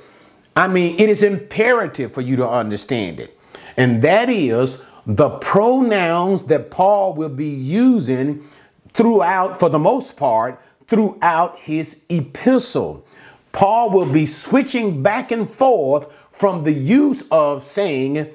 I 0.56 0.70
mean, 0.70 0.98
it 0.98 1.10
is 1.10 1.22
imperative 1.22 2.14
for 2.14 2.22
you 2.22 2.38
to 2.38 2.48
understand 2.48 3.20
it. 3.20 3.38
And 3.76 4.02
that 4.04 4.30
is 4.30 4.82
the 5.06 5.30
pronouns 5.30 6.44
that 6.44 6.72
Paul 6.72 7.14
will 7.14 7.30
be 7.30 7.50
using 7.50 8.48
throughout, 8.94 9.60
for 9.60 9.70
the 9.70 9.80
most 9.80 10.18
part, 10.18 10.62
throughout 10.88 11.58
his 11.58 12.04
epistle. 12.10 13.06
Paul 13.52 13.90
will 13.92 14.12
be 14.12 14.26
switching 14.26 15.02
back 15.04 15.32
and 15.32 15.50
forth 15.50 16.12
from 16.30 16.64
the 16.64 16.74
use 16.74 17.24
of 17.32 17.62
saying 17.62 18.28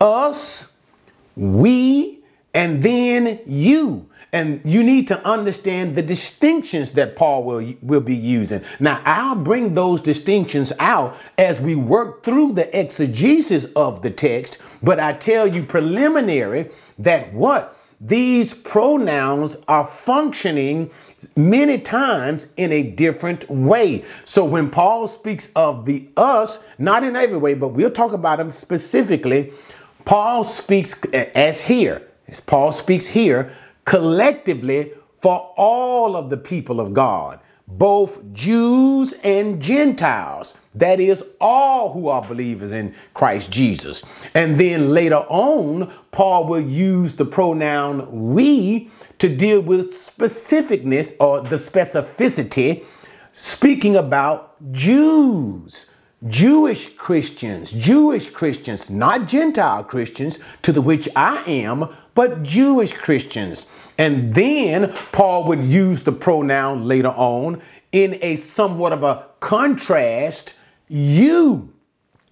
us, 0.00 0.76
we, 1.36 2.20
and 2.52 2.82
then 2.82 3.40
you. 3.46 4.08
And 4.34 4.60
you 4.64 4.82
need 4.82 5.06
to 5.08 5.24
understand 5.24 5.94
the 5.94 6.02
distinctions 6.02 6.90
that 6.90 7.14
Paul 7.14 7.44
will, 7.44 7.74
will 7.82 8.00
be 8.00 8.16
using. 8.16 8.62
Now, 8.80 9.00
I'll 9.04 9.36
bring 9.36 9.74
those 9.74 10.00
distinctions 10.00 10.72
out 10.80 11.16
as 11.38 11.60
we 11.60 11.76
work 11.76 12.24
through 12.24 12.54
the 12.54 12.66
exegesis 12.76 13.66
of 13.76 14.02
the 14.02 14.10
text, 14.10 14.58
but 14.82 14.98
I 14.98 15.12
tell 15.12 15.46
you 15.46 15.62
preliminary 15.62 16.70
that 16.98 17.32
what? 17.32 17.78
These 18.00 18.54
pronouns 18.54 19.56
are 19.68 19.86
functioning 19.86 20.90
many 21.36 21.78
times 21.78 22.48
in 22.56 22.72
a 22.72 22.82
different 22.82 23.48
way. 23.48 24.04
So 24.24 24.44
when 24.44 24.68
Paul 24.68 25.06
speaks 25.06 25.48
of 25.54 25.86
the 25.86 26.08
us, 26.16 26.58
not 26.76 27.04
in 27.04 27.14
every 27.14 27.38
way, 27.38 27.54
but 27.54 27.68
we'll 27.68 27.88
talk 27.88 28.12
about 28.12 28.38
them 28.38 28.50
specifically, 28.50 29.52
Paul 30.04 30.42
speaks 30.42 31.00
as 31.12 31.62
here, 31.62 32.02
as 32.26 32.40
Paul 32.40 32.72
speaks 32.72 33.06
here, 33.06 33.56
collectively 33.84 34.92
for 35.14 35.52
all 35.56 36.16
of 36.16 36.30
the 36.30 36.36
people 36.36 36.80
of 36.80 36.92
God, 36.92 37.40
both 37.66 38.32
Jews 38.32 39.14
and 39.24 39.60
Gentiles. 39.60 40.54
That 40.74 41.00
is, 41.00 41.24
all 41.40 41.92
who 41.92 42.08
are 42.08 42.20
believers 42.20 42.72
in 42.72 42.94
Christ 43.14 43.50
Jesus. 43.50 44.02
And 44.34 44.58
then 44.58 44.90
later 44.90 45.24
on, 45.28 45.92
Paul 46.10 46.46
will 46.46 46.60
use 46.60 47.14
the 47.14 47.24
pronoun 47.24 48.34
we 48.34 48.90
to 49.18 49.34
deal 49.34 49.60
with 49.60 49.92
specificness 49.92 51.14
or 51.20 51.40
the 51.40 51.56
specificity, 51.56 52.84
speaking 53.32 53.96
about 53.96 54.56
Jews. 54.72 55.86
Jewish 56.26 56.94
Christians, 56.96 57.70
Jewish 57.72 58.28
Christians, 58.28 58.88
not 58.88 59.28
Gentile 59.28 59.84
Christians, 59.84 60.38
to 60.62 60.72
the 60.72 60.80
which 60.80 61.08
I 61.14 61.42
am, 61.46 61.88
but 62.14 62.42
Jewish 62.42 62.92
Christians. 62.92 63.66
And 63.98 64.34
then 64.34 64.92
Paul 65.12 65.44
would 65.48 65.62
use 65.64 66.02
the 66.02 66.12
pronoun 66.12 66.86
later 66.88 67.08
on 67.08 67.60
in 67.92 68.18
a 68.22 68.36
somewhat 68.36 68.92
of 68.92 69.02
a 69.02 69.26
contrast, 69.40 70.54
you. 70.88 71.72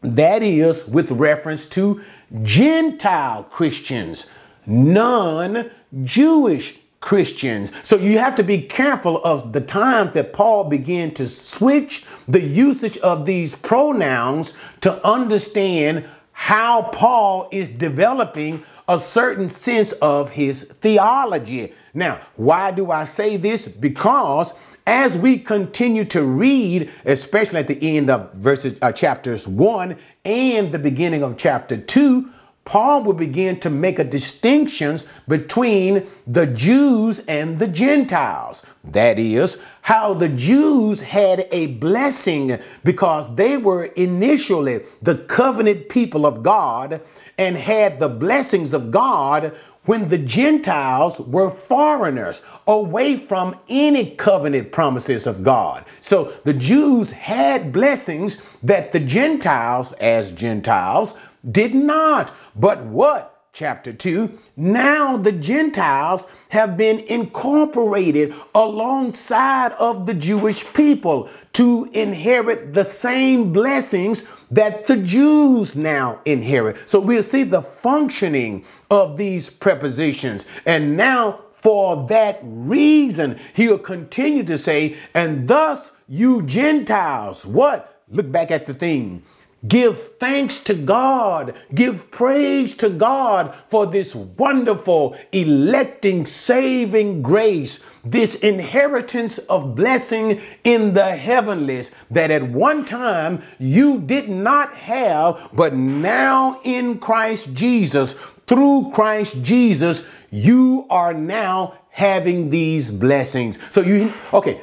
That 0.01 0.43
is 0.43 0.89
with 0.89 1.13
reference 1.13 1.67
to 1.67 2.01
Gentile 2.43 3.45
Christians, 3.45 4.27
non 4.67 5.71
Jewish 6.03 6.79
Christians. 7.03 7.73
So 7.83 7.97
you 7.99 8.19
have 8.19 8.37
to 8.37 8.43
be 8.43 8.63
careful 8.63 9.23
of 9.25 9.53
the 9.53 9.61
times 9.61 10.13
that 10.13 10.33
Paul 10.33 10.65
began 10.65 11.13
to 11.15 11.29
switch 11.29 12.07
the 12.27 12.41
usage 12.41 12.97
of 12.99 13.27
these 13.27 13.55
pronouns 13.55 14.55
to 14.81 15.05
understand 15.07 16.07
how 16.33 16.83
Paul 16.83 17.49
is 17.53 17.69
developing 17.69 18.63
a 18.89 18.99
certain 18.99 19.49
sense 19.49 19.93
of 19.93 20.31
his 20.31 20.63
theology. 20.65 21.75
Now, 21.93 22.21
why 22.37 22.71
do 22.71 22.91
I 22.91 23.05
say 23.05 23.37
this? 23.37 23.69
Because 23.69 24.55
as 24.87 25.17
we 25.19 25.39
continue 25.39 26.05
to 26.07 26.23
read, 26.23 26.91
especially 27.05 27.61
at 27.61 27.69
the 27.69 27.97
end 27.97 28.11
of 28.11 28.33
verses 28.35 28.79
uh, 28.81 28.93
chapters 28.93 29.47
1 29.47 29.97
and 30.25 30.73
the 30.73 30.79
beginning 30.79 31.23
of 31.23 31.37
chapter 31.37 31.77
2, 31.77 32.31
Paul 32.65 33.03
will 33.03 33.15
begin 33.15 33.59
to 33.61 33.71
make 33.71 33.99
a 33.99 34.05
distinctions 34.05 35.05
between 35.27 36.07
the 36.27 36.47
Jews 36.47 37.19
and 37.27 37.59
the 37.59 37.67
Gentiles. 37.67 38.63
That 38.85 39.19
is, 39.19 39.59
how 39.83 40.15
the 40.15 40.29
Jews 40.29 41.01
had 41.01 41.49
a 41.51 41.67
blessing 41.67 42.59
because 42.85 43.35
they 43.35 43.57
were 43.57 43.87
initially 43.87 44.85
the 45.01 45.17
covenant 45.17 45.89
people 45.89 46.25
of 46.25 46.43
God 46.43 47.01
and 47.37 47.57
had 47.57 47.99
the 47.99 48.09
blessings 48.09 48.73
of 48.73 48.93
God 48.93 49.57
when 49.85 50.09
the 50.09 50.19
Gentiles 50.19 51.19
were 51.19 51.51
foreigners 51.51 52.43
away 52.69 53.17
from 53.17 53.57
any 53.69 54.15
covenant 54.15 54.71
promises 54.71 55.27
of 55.27 55.43
God. 55.43 55.85
So 56.01 56.33
the 56.45 56.55
Jews 56.55 57.11
had 57.11 57.73
blessings 57.73 58.37
that 58.63 58.93
the 58.93 59.01
Gentiles, 59.01 59.93
as 59.95 60.31
Gentiles, 60.31 61.15
did 61.51 61.75
not. 61.75 62.33
But 62.55 62.85
what? 62.85 63.33
Chapter 63.55 63.93
2 63.93 64.39
Now 64.57 65.19
the 65.19 65.33
Gentiles 65.33 66.27
have 66.49 66.79
been 66.79 67.01
incorporated 67.01 68.35
alongside 68.55 69.73
of 69.73 70.07
the 70.07 70.15
Jewish 70.15 70.65
people 70.73 71.29
to 71.53 71.87
inherit 71.93 72.73
the 72.73 72.85
same 72.85 73.53
blessings 73.53 74.25
that 74.51 74.87
the 74.87 74.97
Jews 74.97 75.77
now 75.77 76.23
inherit. 76.25 76.89
So 76.89 76.99
we'll 76.99 77.23
see 77.23 77.43
the 77.43 77.61
functioning 77.61 78.65
of 78.91 79.19
these 79.19 79.51
prepositions. 79.51 80.47
And 80.65 80.97
now, 80.97 81.41
for 81.51 82.07
that 82.09 82.41
reason, 82.43 83.39
he'll 83.55 83.79
continue 83.79 84.45
to 84.45 84.57
say, 84.57 84.97
and 85.13 85.47
thus 85.47 85.93
you 86.09 86.43
Gentiles, 86.43 87.45
what? 87.45 88.01
Look 88.09 88.33
back 88.33 88.51
at 88.51 88.65
the 88.65 88.75
theme 88.75 89.25
Give 89.67 89.97
thanks 89.97 90.59
to 90.65 90.75
God. 90.75 91.55
Give 91.73 92.11
praise 92.11 92.75
to 92.79 92.89
God 92.91 93.55
for 93.71 93.87
this 93.87 94.13
wonderful, 94.13 95.17
electing, 95.31 96.27
saving 96.27 97.23
grace, 97.23 97.79
this 98.05 98.35
inheritance 98.37 99.39
of 99.39 99.77
blessing 99.77 100.41
in 100.65 100.95
the 100.95 101.15
heavenlies 101.15 101.93
that 102.11 102.33
at 102.33 102.43
one 102.43 102.85
time 102.85 103.41
you 103.61 104.01
did 104.01 104.29
not 104.29 104.75
have, 104.75 105.51
but 105.53 105.75
now 105.75 106.61
in 106.65 106.99
Christ 106.99 107.55
Jesus, 107.55 108.15
through 108.49 108.91
Christ 108.93 109.43
Jesus, 109.43 110.05
you 110.31 110.87
are 110.91 111.15
now 111.15 111.79
having 111.91 112.51
these 112.51 112.91
blessings. 112.91 113.61
So 113.71 113.81
you, 113.83 114.13
okay, 114.33 114.61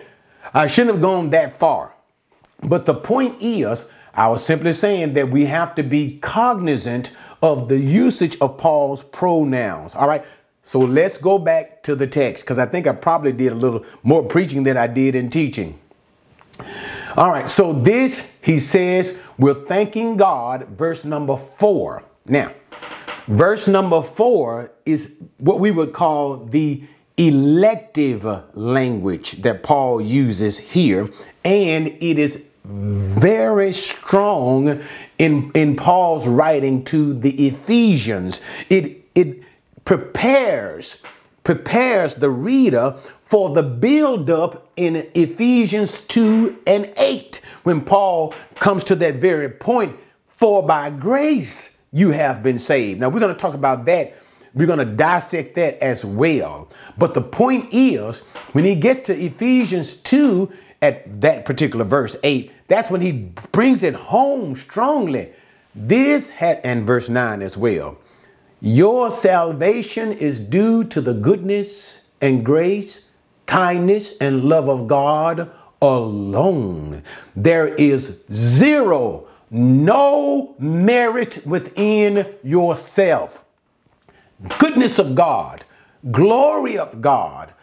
I 0.54 0.68
shouldn't 0.68 0.96
have 0.96 1.02
gone 1.02 1.30
that 1.30 1.54
far. 1.54 1.94
But 2.62 2.86
the 2.86 2.96
point 2.96 3.38
is, 3.40 3.90
I 4.14 4.28
was 4.28 4.44
simply 4.44 4.74
saying 4.74 5.14
that 5.14 5.30
we 5.30 5.46
have 5.46 5.76
to 5.76 5.84
be 5.84 6.20
cognizant 6.20 7.12
of 7.42 7.70
the 7.70 7.80
usage 7.80 8.38
of 8.42 8.58
Paul's 8.58 9.04
pronouns. 9.04 9.96
All 9.96 10.08
right. 10.08 10.24
So 10.62 10.80
let's 10.80 11.18
go 11.18 11.40
back 11.40 11.84
to 11.84 11.96
the 11.96 12.06
text 12.06 12.44
because 12.44 12.60
I 12.60 12.66
think 12.66 12.86
I 12.86 12.94
probably 12.94 13.32
did 13.32 13.52
a 13.52 13.56
little 13.56 13.86
more 14.04 14.24
preaching 14.24 14.64
than 14.64 14.78
I 14.78 14.88
did 14.88 15.16
in 15.16 15.30
teaching. 15.30 15.80
All 17.18 17.32
right. 17.32 17.50
So 17.50 17.74
this, 17.74 18.38
he 18.44 18.60
says, 18.60 19.18
we're 19.38 19.66
thanking 19.66 20.18
God, 20.18 20.68
verse 20.70 21.06
number 21.06 21.38
four. 21.38 22.04
Now, 22.28 22.52
verse 23.26 23.68
number 23.68 24.02
four 24.02 24.72
is 24.86 25.16
what 25.38 25.60
we 25.60 25.72
would 25.72 25.94
call 25.94 26.46
the 26.46 26.84
elective 27.18 28.26
language 28.56 29.42
that 29.42 29.64
Paul 29.64 30.00
uses 30.02 30.58
here, 30.58 31.10
and 31.44 31.88
it 31.88 32.20
is 32.20 32.49
very 32.70 33.74
strong 33.74 34.80
in, 35.18 35.52
in 35.56 35.76
Paul's 35.76 36.28
writing 36.28 36.84
to 36.86 37.14
the 37.14 37.48
Ephesians. 37.48 38.42
It, 38.70 39.06
it 39.16 39.44
prepares, 39.86 41.02
prepares 41.44 42.16
the 42.16 42.30
reader 42.30 42.96
for 43.24 43.50
the 43.50 43.64
buildup 43.64 44.72
in 44.76 45.10
Ephesians 45.16 46.00
2 46.02 46.60
and 46.68 46.94
8 46.96 47.42
when 47.64 47.82
Paul 47.82 48.36
comes 48.56 48.84
to 48.86 48.96
that 48.98 49.16
very 49.16 49.50
point, 49.50 49.98
for 50.28 50.66
by 50.66 50.92
grace 50.92 51.76
you 51.92 52.12
have 52.12 52.44
been 52.44 52.60
saved. 52.60 53.00
Now 53.00 53.10
we're 53.10 53.20
going 53.20 53.34
to 53.34 53.40
talk 53.40 53.56
about 53.56 53.86
that. 53.86 54.16
We're 54.54 54.68
going 54.68 54.80
to 54.80 54.86
dissect 54.86 55.56
that 55.56 55.78
as 55.82 56.06
well. 56.06 56.70
But 56.98 57.14
the 57.14 57.22
point 57.22 57.70
is, 57.72 58.20
when 58.54 58.64
he 58.64 58.76
gets 58.76 59.02
to 59.08 59.14
Ephesians 59.14 59.94
2, 59.94 60.52
at 60.82 61.22
that 61.22 61.46
particular 61.46 61.86
verse 61.86 62.16
8, 62.24 62.52
that's 62.70 62.90
when 62.90 63.02
he 63.02 63.12
brings 63.52 63.84
it 63.84 63.96
home 63.96 64.56
strongly. 64.56 65.34
This 65.76 66.30
had, 66.30 66.62
and 66.64 66.86
verse 66.86 67.10
9 67.10 67.42
as 67.42 67.58
well. 67.58 67.98
Your 68.62 69.10
salvation 69.10 70.12
is 70.12 70.40
due 70.40 70.84
to 70.86 71.02
the 71.02 71.14
goodness 71.14 72.06
and 72.22 72.46
grace, 72.46 73.06
kindness 73.46 74.18
and 74.18 74.44
love 74.44 74.70
of 74.70 74.88
God 74.88 75.50
alone. 75.82 77.04
There 77.36 77.68
is 77.68 78.22
zero, 78.32 79.28
no 79.50 80.56
merit 80.60 81.46
within 81.46 82.36
yourself. 82.44 83.46
Goodness 84.60 85.00
of 85.00 85.16
God, 85.16 85.66
glory 86.12 86.78
of 86.78 87.02
God, 87.02 87.54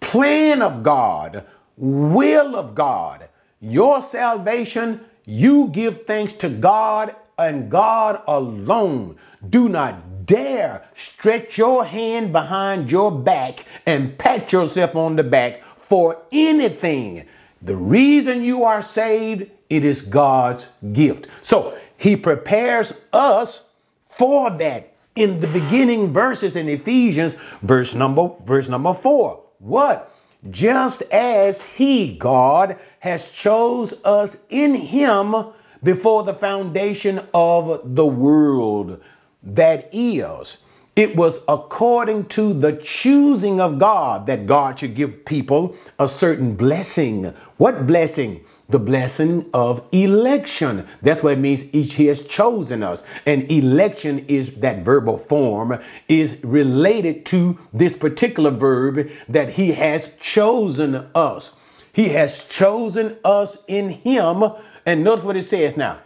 plan 0.00 0.62
of 0.62 0.82
God, 0.82 1.46
will 1.76 2.56
of 2.56 2.74
God. 2.74 3.28
Your 3.68 4.00
salvation, 4.00 5.00
you 5.24 5.66
give 5.68 6.06
thanks 6.06 6.32
to 6.34 6.48
God 6.48 7.16
and 7.36 7.68
God 7.68 8.22
alone. 8.28 9.16
Do 9.50 9.68
not 9.68 10.24
dare 10.24 10.88
stretch 10.94 11.58
your 11.58 11.84
hand 11.84 12.32
behind 12.32 12.92
your 12.92 13.10
back 13.10 13.64
and 13.84 14.16
pat 14.16 14.52
yourself 14.52 14.94
on 14.94 15.16
the 15.16 15.24
back 15.24 15.64
for 15.64 16.22
anything. 16.30 17.26
The 17.60 17.74
reason 17.74 18.44
you 18.44 18.62
are 18.62 18.82
saved, 18.82 19.50
it 19.68 19.84
is 19.84 20.00
God's 20.00 20.70
gift. 20.92 21.26
So 21.42 21.76
he 21.96 22.14
prepares 22.14 22.92
us 23.12 23.64
for 24.04 24.48
that 24.48 24.94
in 25.16 25.40
the 25.40 25.48
beginning 25.48 26.12
verses 26.12 26.54
in 26.54 26.68
Ephesians, 26.68 27.34
verse 27.62 27.96
number 27.96 28.30
verse 28.44 28.68
number 28.68 28.94
4. 28.94 29.42
What? 29.58 30.15
Just 30.50 31.02
as 31.12 31.64
he, 31.64 32.16
God, 32.16 32.78
has 33.00 33.28
chose 33.28 33.94
us 34.04 34.38
in 34.48 34.74
him 34.74 35.34
before 35.82 36.22
the 36.22 36.34
foundation 36.34 37.20
of 37.34 37.94
the 37.94 38.06
world. 38.06 39.00
That 39.42 39.88
is, 39.92 40.58
it 40.96 41.14
was 41.14 41.40
according 41.46 42.26
to 42.26 42.54
the 42.54 42.72
choosing 42.72 43.60
of 43.60 43.78
God 43.78 44.26
that 44.26 44.46
God 44.46 44.78
should 44.80 44.94
give 44.94 45.24
people 45.24 45.76
a 45.98 46.08
certain 46.08 46.56
blessing. 46.56 47.26
What 47.58 47.86
blessing? 47.86 48.44
The 48.68 48.78
blessing 48.78 49.48
of 49.54 49.86
election. 49.92 50.86
That's 51.00 51.22
what 51.22 51.34
it 51.34 51.38
means 51.38 51.72
each 51.74 51.94
he 51.94 52.06
has 52.06 52.22
chosen 52.22 52.82
us. 52.82 53.04
And 53.24 53.50
election 53.50 54.24
is 54.26 54.56
that 54.56 54.84
verbal 54.84 55.18
form 55.18 55.78
is 56.08 56.38
related 56.42 57.24
to 57.26 57.58
this 57.72 57.96
particular 57.96 58.50
verb 58.50 59.08
that 59.28 59.50
he 59.50 59.72
has 59.72 60.16
chosen 60.16 61.06
us. 61.14 61.54
He 61.92 62.08
has 62.10 62.44
chosen 62.44 63.16
us 63.24 63.64
in 63.68 63.90
him. 63.90 64.42
And 64.84 65.04
notice 65.04 65.24
what 65.24 65.36
it 65.36 65.44
says 65.44 65.76
now. 65.76 66.00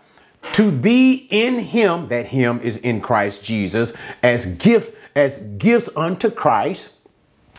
To 0.52 0.70
be 0.70 1.26
in 1.30 1.58
him, 1.58 2.08
that 2.08 2.26
him 2.26 2.60
is 2.60 2.78
in 2.78 3.00
Christ 3.00 3.44
Jesus, 3.44 3.92
as 4.22 4.46
gift, 4.46 4.96
as 5.14 5.38
gifts 5.38 5.90
unto 5.96 6.30
Christ 6.30 6.94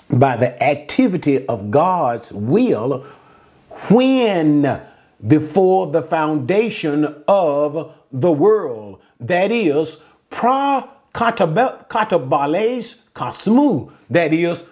by 0.10 0.36
the 0.36 0.62
activity 0.64 1.46
of 1.48 1.72
God's 1.72 2.34
will 2.34 3.06
when 3.90 4.82
before 5.26 5.88
the 5.88 6.02
foundation 6.02 7.24
of 7.28 7.94
the 8.12 8.32
world. 8.32 9.00
That 9.20 9.52
is, 9.52 10.02
pra 10.30 10.90
katabales 11.14 13.04
kasmu. 13.14 13.92
That 14.10 14.34
is, 14.34 14.64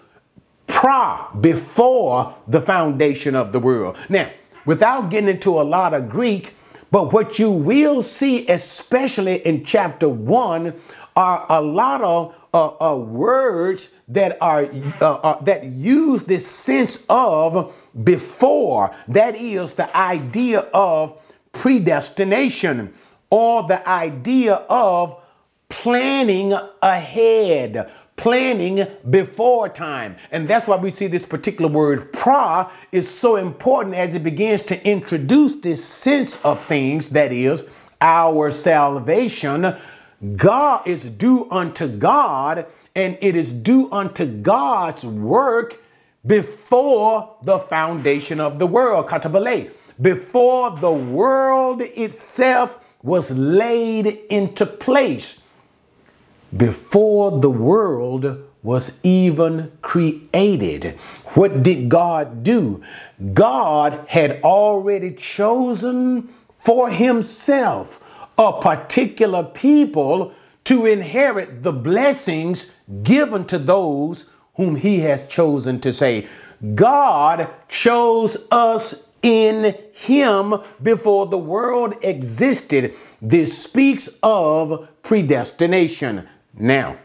pra, 0.67 1.27
before 1.39 2.35
the 2.47 2.61
foundation 2.61 3.35
of 3.35 3.51
the 3.51 3.59
world. 3.59 3.97
Now, 4.09 4.29
without 4.65 5.09
getting 5.09 5.29
into 5.29 5.59
a 5.59 5.63
lot 5.63 5.93
of 5.93 6.09
Greek, 6.09 6.53
but 6.91 7.13
what 7.13 7.37
you 7.37 7.51
will 7.51 8.01
see, 8.01 8.47
especially 8.47 9.45
in 9.45 9.63
chapter 9.63 10.09
one, 10.09 10.73
are 11.15 11.45
a 11.49 11.61
lot 11.61 12.01
of 12.01 12.35
uh, 12.53 12.93
uh, 12.93 12.97
words 12.97 13.93
that 14.07 14.37
are 14.41 14.65
uh, 15.01 15.05
uh, 15.05 15.41
that 15.43 15.65
use 15.65 16.23
this 16.23 16.47
sense 16.47 17.03
of 17.09 17.75
before. 18.03 18.95
That 19.07 19.35
is 19.35 19.73
the 19.73 19.95
idea 19.95 20.61
of 20.73 21.21
predestination 21.51 22.93
or 23.29 23.67
the 23.67 23.87
idea 23.87 24.55
of 24.69 25.21
planning 25.69 26.53
ahead 26.81 27.91
planning 28.19 28.85
before 29.09 29.69
time. 29.69 30.15
And 30.31 30.47
that's 30.47 30.67
why 30.67 30.77
we 30.77 30.91
see 30.91 31.07
this 31.07 31.25
particular 31.25 31.71
word 31.71 32.13
pra 32.13 32.69
is 32.91 33.09
so 33.09 33.37
important 33.37 33.95
as 33.95 34.13
it 34.13 34.23
begins 34.23 34.61
to 34.63 34.87
introduce 34.87 35.55
this 35.55 35.83
sense 35.83 36.37
of 36.43 36.61
things 36.61 37.09
that 37.09 37.31
is 37.31 37.67
our 38.01 38.51
salvation 38.51 39.75
God 40.35 40.85
is 40.85 41.05
due 41.05 41.47
unto 41.49 41.87
God, 41.87 42.65
and 42.95 43.17
it 43.21 43.35
is 43.35 43.53
due 43.53 43.89
unto 43.91 44.25
God's 44.25 45.05
work 45.05 45.81
before 46.25 47.37
the 47.43 47.59
foundation 47.59 48.41
of 48.41 48.59
the 48.59 48.67
world. 48.67 49.07
Katabale. 49.07 49.71
Before 50.01 50.71
the 50.71 50.91
world 50.91 51.81
itself 51.81 52.85
was 53.01 53.31
laid 53.31 54.07
into 54.29 54.65
place. 54.65 55.41
Before 56.55 57.39
the 57.39 57.49
world 57.49 58.45
was 58.63 58.99
even 59.03 59.71
created. 59.81 60.97
What 61.35 61.63
did 61.63 61.89
God 61.89 62.43
do? 62.43 62.83
God 63.33 64.05
had 64.07 64.41
already 64.43 65.11
chosen 65.11 66.33
for 66.53 66.89
himself 66.89 68.03
a 68.37 68.59
particular 68.59 69.43
people 69.43 70.33
to 70.65 70.85
inherit 70.85 71.63
the 71.63 71.71
blessings 71.71 72.71
given 73.03 73.45
to 73.45 73.57
those 73.57 74.29
whom 74.55 74.75
he 74.75 74.99
has 74.99 75.27
chosen 75.27 75.79
to 75.79 75.93
say. 75.93 76.27
God 76.75 77.49
chose 77.69 78.35
us 78.51 79.09
in 79.21 79.75
him 79.93 80.55
before 80.81 81.27
the 81.27 81.37
world 81.37 81.95
existed. 82.01 82.93
This 83.21 83.61
speaks 83.61 84.09
of 84.21 84.89
predestination. 85.01 86.27
Now, 86.53 86.97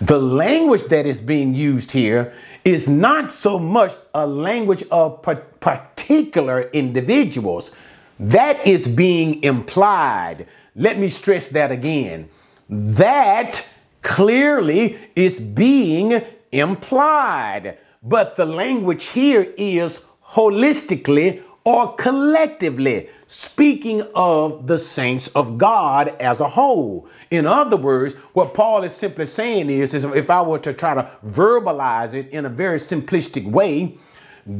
the 0.00 0.18
language 0.18 0.84
that 0.84 1.06
is 1.06 1.20
being 1.20 1.54
used 1.54 1.92
here 1.92 2.32
is 2.64 2.88
not 2.88 3.32
so 3.32 3.58
much 3.58 3.92
a 4.14 4.26
language 4.26 4.84
of 4.90 5.22
particular 5.22 6.62
individuals. 6.72 7.72
That 8.18 8.66
is 8.66 8.86
being 8.86 9.42
implied. 9.42 10.46
Let 10.74 10.98
me 10.98 11.08
stress 11.08 11.48
that 11.48 11.72
again. 11.72 12.28
That 12.68 13.66
clearly 14.02 14.98
is 15.16 15.40
being 15.40 16.22
implied. 16.52 17.78
But 18.02 18.36
the 18.36 18.46
language 18.46 19.06
here 19.06 19.52
is 19.56 20.04
holistically 20.24 21.42
or 21.66 21.92
collectively 21.96 23.08
speaking 23.26 24.00
of 24.14 24.68
the 24.68 24.78
saints 24.78 25.26
of 25.34 25.58
God 25.58 26.14
as 26.20 26.38
a 26.38 26.48
whole. 26.48 27.08
In 27.32 27.44
other 27.44 27.76
words, 27.76 28.14
what 28.34 28.54
Paul 28.54 28.84
is 28.84 28.94
simply 28.94 29.26
saying 29.26 29.68
is, 29.68 29.92
is 29.92 30.04
if 30.04 30.30
I 30.30 30.42
were 30.42 30.60
to 30.60 30.72
try 30.72 30.94
to 30.94 31.10
verbalize 31.26 32.14
it 32.14 32.28
in 32.28 32.44
a 32.44 32.48
very 32.48 32.78
simplistic 32.78 33.50
way, 33.50 33.98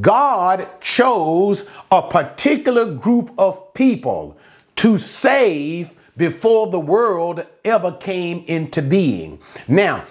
God 0.01 0.69
chose 0.81 1.69
a 1.92 2.03
particular 2.03 2.92
group 2.92 3.31
of 3.38 3.73
people 3.73 4.37
to 4.75 4.99
save 4.99 5.97
before 6.16 6.66
the 6.66 6.81
world 6.81 7.47
ever 7.64 7.92
came 7.92 8.42
into 8.49 8.83
being. 8.83 9.38
Now, 9.69 10.07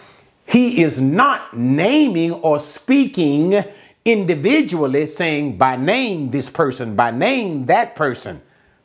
he 0.45 0.81
is 0.81 1.01
not 1.01 1.57
naming 1.57 2.31
or 2.31 2.59
speaking 2.59 3.65
individually, 4.05 5.05
saying 5.07 5.57
by 5.57 5.75
name 5.75 6.31
this 6.31 6.49
person, 6.49 6.95
by 6.95 7.11
name 7.11 7.65
that 7.65 7.95
person. 7.95 8.41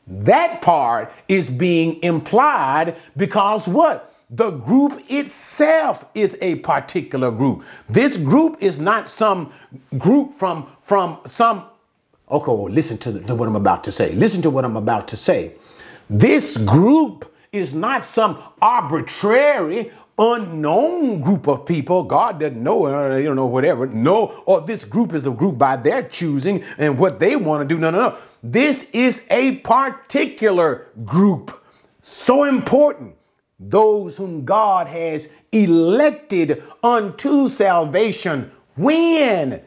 That 0.06 0.60
part 0.60 1.12
is 1.28 1.48
being 1.50 2.02
implied 2.02 2.96
because 3.16 3.68
what? 3.68 4.14
The 4.30 4.50
group 4.50 5.02
itself 5.08 6.04
is 6.14 6.36
a 6.40 6.56
particular 6.56 7.30
group. 7.30 7.64
This 7.88 8.16
group 8.16 8.56
is 8.60 8.78
not 8.78 9.06
some 9.06 9.52
group 9.98 10.32
from 10.32 10.66
from 10.82 11.20
some 11.26 11.66
okay, 12.30 12.52
well, 12.52 12.70
listen 12.70 12.96
to, 12.98 13.12
the, 13.12 13.20
to 13.20 13.34
what 13.34 13.48
I'm 13.48 13.56
about 13.56 13.84
to 13.84 13.92
say. 13.92 14.12
Listen 14.12 14.40
to 14.42 14.50
what 14.50 14.64
I'm 14.64 14.76
about 14.76 15.08
to 15.08 15.16
say. 15.16 15.54
This 16.08 16.56
group 16.58 17.32
is 17.52 17.74
not 17.74 18.04
some 18.04 18.40
arbitrary 18.62 19.90
unknown 20.20 21.20
group 21.22 21.48
of 21.48 21.66
people. 21.66 22.04
God 22.04 22.38
doesn't 22.38 22.62
know, 22.62 22.86
uh, 22.86 23.16
you 23.16 23.24
don't 23.24 23.36
know, 23.36 23.46
whatever. 23.46 23.86
No, 23.86 24.42
or 24.46 24.60
this 24.60 24.84
group 24.84 25.14
is 25.14 25.26
a 25.26 25.30
group 25.30 25.58
by 25.58 25.76
their 25.76 26.02
choosing 26.02 26.62
and 26.78 26.98
what 26.98 27.18
they 27.18 27.34
want 27.34 27.66
to 27.66 27.74
do. 27.74 27.80
No, 27.80 27.90
no, 27.90 28.00
no. 28.10 28.18
This 28.42 28.90
is 28.92 29.26
a 29.30 29.56
particular 29.56 30.88
group. 31.04 31.50
So 32.02 32.44
important 32.44 33.16
those 33.58 34.16
whom 34.16 34.44
God 34.44 34.86
has 34.86 35.28
elected 35.52 36.62
unto 36.82 37.48
salvation 37.48 38.50
when? 38.76 39.62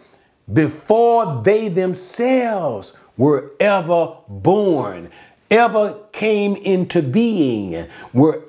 Before 0.51 1.41
they 1.43 1.69
themselves 1.69 2.97
were 3.15 3.53
ever 3.59 4.17
born, 4.27 5.09
ever 5.49 5.99
came 6.11 6.55
into 6.55 7.01
being. 7.01 7.87
Were, 8.13 8.43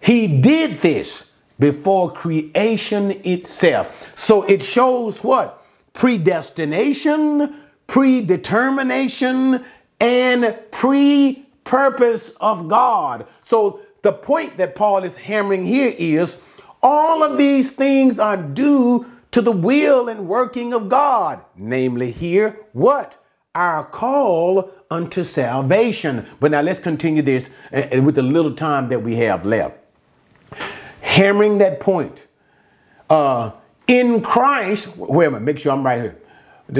he 0.00 0.40
did 0.40 0.78
this 0.78 1.32
before 1.58 2.12
creation 2.12 3.12
itself. 3.24 4.12
So 4.16 4.42
it 4.42 4.62
shows 4.62 5.24
what? 5.24 5.64
Predestination, 5.92 7.62
predetermination, 7.86 9.64
and 10.00 10.58
pre 10.70 11.46
purpose 11.64 12.30
of 12.40 12.68
God. 12.68 13.26
So 13.42 13.80
the 14.02 14.12
point 14.12 14.56
that 14.58 14.76
Paul 14.76 15.04
is 15.04 15.16
hammering 15.16 15.64
here 15.64 15.92
is 15.98 16.40
all 16.82 17.22
of 17.22 17.36
these 17.36 17.70
things 17.70 18.18
are 18.18 18.36
due 18.36 19.06
to 19.32 19.42
the 19.42 19.52
will 19.52 20.08
and 20.08 20.28
working 20.28 20.72
of 20.72 20.88
God. 20.88 21.40
Namely, 21.56 22.10
here, 22.12 22.60
what? 22.72 23.16
Our 23.54 23.84
call 23.84 24.70
unto 24.90 25.24
salvation. 25.24 26.26
But 26.38 26.52
now 26.52 26.60
let's 26.60 26.78
continue 26.78 27.22
this 27.22 27.54
uh, 27.72 27.88
uh, 27.92 28.02
with 28.02 28.14
the 28.14 28.22
little 28.22 28.54
time 28.54 28.88
that 28.90 29.00
we 29.00 29.16
have 29.16 29.44
left. 29.44 29.78
Hammering 31.16 31.58
that 31.58 31.80
point. 31.80 32.26
Uh, 33.08 33.52
in 33.86 34.20
Christ, 34.20 34.98
wait 34.98 35.26
a 35.26 35.30
minute, 35.30 35.44
make 35.44 35.58
sure 35.58 35.72
I'm 35.72 35.82
right 35.82 36.02
here. 36.02 36.18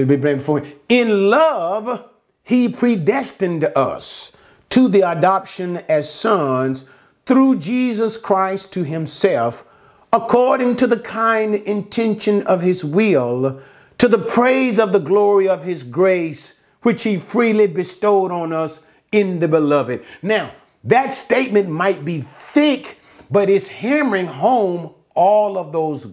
Be 0.05 0.17
blamed 0.17 0.43
for 0.43 0.63
In 0.91 1.31
love, 1.31 2.11
he 2.43 2.69
predestined 2.69 3.65
us 3.75 4.33
to 4.69 4.89
the 4.89 5.01
adoption 5.01 5.79
as 5.89 6.13
sons 6.13 6.85
through 7.25 7.61
Jesus 7.61 8.19
Christ 8.19 8.75
to 8.75 8.85
himself, 8.85 9.65
according 10.13 10.77
to 10.77 10.87
the 10.87 10.99
kind 10.99 11.55
intention 11.55 12.43
of 12.43 12.61
his 12.61 12.85
will, 12.85 13.63
to 13.97 14.07
the 14.07 14.19
praise 14.19 14.79
of 14.79 14.93
the 14.93 15.01
glory 15.01 15.49
of 15.49 15.65
his 15.65 15.83
grace, 15.83 16.61
which 16.83 17.05
he 17.05 17.17
freely 17.17 17.69
bestowed 17.69 18.31
on 18.31 18.53
us 18.53 18.85
in 19.13 19.39
the 19.39 19.49
beloved. 19.49 20.05
Now, 20.21 20.53
that 20.85 21.07
statement 21.07 21.71
might 21.71 22.05
be 22.05 22.21
thick, 22.21 22.99
but 23.31 23.49
it's 23.49 23.69
hammering 23.69 24.27
home 24.27 24.95
all 25.15 25.59
of 25.59 25.73
those 25.73 26.09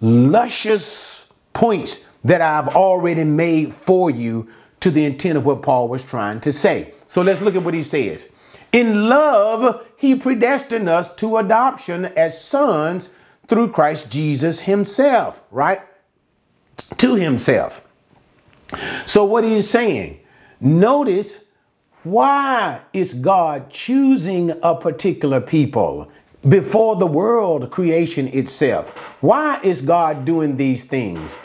luscious 0.00 1.28
points 1.52 2.00
that 2.24 2.40
I've 2.40 2.68
already 2.68 3.24
made 3.24 3.72
for 3.72 4.10
you 4.10 4.48
to 4.80 4.90
the 4.90 5.04
intent 5.04 5.38
of 5.38 5.46
what 5.46 5.62
Paul 5.62 5.88
was 5.88 6.04
trying 6.04 6.40
to 6.40 6.52
say. 6.52 6.94
So 7.06 7.22
let's 7.22 7.40
look 7.40 7.54
at 7.54 7.62
what 7.62 7.74
he 7.74 7.82
says. 7.82 8.28
In 8.72 9.08
love, 9.08 9.86
he 9.96 10.14
predestined 10.14 10.88
us 10.88 11.14
to 11.16 11.38
adoption 11.38 12.06
as 12.16 12.40
sons 12.42 13.10
through 13.46 13.72
Christ 13.72 14.10
Jesus 14.10 14.60
himself, 14.60 15.42
right? 15.50 15.80
To 16.98 17.14
himself. 17.14 17.86
So 19.06 19.24
what 19.24 19.44
he's 19.44 19.68
saying, 19.68 20.20
notice 20.60 21.40
why 22.04 22.80
is 22.92 23.14
God 23.14 23.70
choosing 23.70 24.52
a 24.62 24.74
particular 24.74 25.40
people 25.40 26.10
before 26.48 26.96
the 26.96 27.06
world 27.06 27.70
creation 27.70 28.28
itself? 28.28 28.90
Why 29.20 29.60
is 29.62 29.82
God 29.82 30.24
doing 30.24 30.56
these 30.56 30.84
things? 30.84 31.38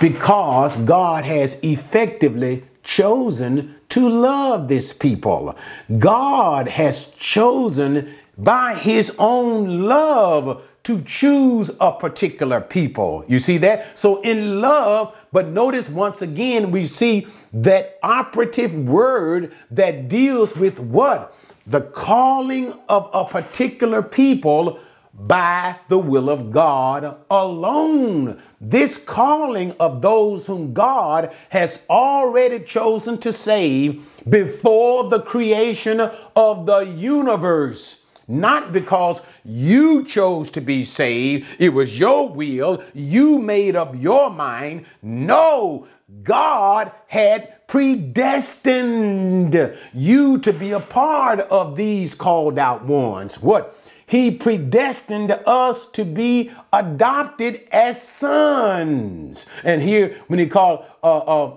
Because 0.00 0.76
God 0.78 1.24
has 1.24 1.58
effectively 1.62 2.64
chosen 2.84 3.74
to 3.88 4.08
love 4.08 4.68
this 4.68 4.92
people. 4.92 5.56
God 5.98 6.68
has 6.68 7.10
chosen 7.12 8.14
by 8.38 8.74
his 8.74 9.14
own 9.18 9.82
love 9.82 10.62
to 10.84 11.02
choose 11.02 11.70
a 11.80 11.90
particular 11.90 12.60
people. 12.60 13.24
You 13.26 13.40
see 13.40 13.58
that? 13.58 13.98
So 13.98 14.20
in 14.20 14.60
love, 14.60 15.20
but 15.32 15.48
notice 15.48 15.88
once 15.88 16.22
again, 16.22 16.70
we 16.70 16.84
see 16.84 17.26
that 17.62 17.98
operative 18.02 18.74
word 18.74 19.52
that 19.70 20.08
deals 20.08 20.56
with 20.56 20.78
what? 20.78 21.36
The 21.66 21.80
calling 21.80 22.72
of 22.88 23.10
a 23.12 23.24
particular 23.24 24.02
people 24.02 24.78
by 25.14 25.76
the 25.88 25.98
will 25.98 26.28
of 26.28 26.50
God 26.50 27.16
alone. 27.30 28.42
This 28.60 28.98
calling 28.98 29.72
of 29.80 30.02
those 30.02 30.46
whom 30.46 30.74
God 30.74 31.34
has 31.48 31.80
already 31.88 32.60
chosen 32.60 33.16
to 33.18 33.32
save 33.32 34.06
before 34.28 35.08
the 35.08 35.22
creation 35.22 36.00
of 36.00 36.66
the 36.66 36.80
universe. 36.80 38.05
Not 38.28 38.72
because 38.72 39.22
you 39.44 40.04
chose 40.04 40.50
to 40.50 40.60
be 40.60 40.84
saved, 40.84 41.46
it 41.58 41.70
was 41.70 41.98
your 41.98 42.28
will, 42.28 42.82
you 42.92 43.38
made 43.38 43.76
up 43.76 43.94
your 43.96 44.30
mind. 44.30 44.86
No, 45.00 45.86
God 46.22 46.90
had 47.06 47.66
predestined 47.68 49.54
you 49.92 50.38
to 50.38 50.52
be 50.52 50.72
a 50.72 50.80
part 50.80 51.40
of 51.40 51.76
these 51.76 52.14
called 52.14 52.58
out 52.58 52.84
ones. 52.84 53.40
What? 53.40 53.78
He 54.06 54.30
predestined 54.30 55.32
us 55.32 55.86
to 55.88 56.04
be 56.04 56.52
adopted 56.72 57.66
as 57.72 58.00
sons. 58.00 59.46
And 59.64 59.82
here, 59.82 60.16
when 60.28 60.38
he 60.38 60.46
called 60.46 60.84
uh, 61.02 61.18
uh, 61.18 61.56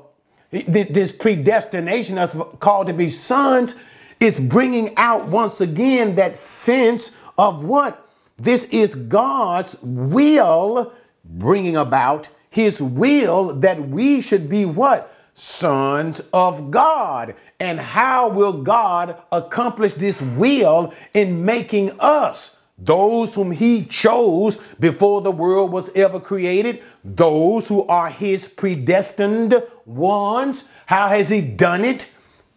this 0.50 1.12
predestination, 1.12 2.18
us 2.18 2.36
called 2.60 2.88
to 2.88 2.94
be 2.94 3.10
sons, 3.10 3.76
is 4.20 4.40
bringing 4.40 4.96
out 4.98 5.28
once 5.28 5.62
again 5.62 6.16
that 6.16 6.36
sense 6.36 7.12
of 7.38 7.64
what? 7.64 8.08
This 8.38 8.66
is 8.66 8.96
God's 8.96 9.78
will 9.82 10.94
bringing 11.24 11.76
about 11.76 12.30
his 12.50 12.82
will 12.82 13.54
that 13.56 13.90
we 13.90 14.22
should 14.22 14.50
be 14.50 14.66
what? 14.66 15.16
sons 15.40 16.20
of 16.34 16.70
God. 16.70 17.34
And 17.60 17.80
how 17.80 18.30
will 18.30 18.54
God 18.54 19.22
accomplish 19.32 19.94
this 19.94 20.22
will 20.22 20.94
in 21.14 21.46
making 21.46 21.98
us? 22.00 22.58
Those 22.78 23.36
whom 23.36 23.52
he 23.52 23.86
chose 23.86 24.58
before 24.80 25.22
the 25.22 25.32
world 25.32 25.72
was 25.72 25.90
ever 25.96 26.20
created, 26.20 26.82
those 27.04 27.68
who 27.68 27.86
are 27.88 28.10
his 28.10 28.48
predestined 28.48 29.62
ones. 29.86 30.64
How 30.86 31.10
has 31.10 31.30
he 31.30 31.42
done 31.42 31.84
it? 31.84 32.10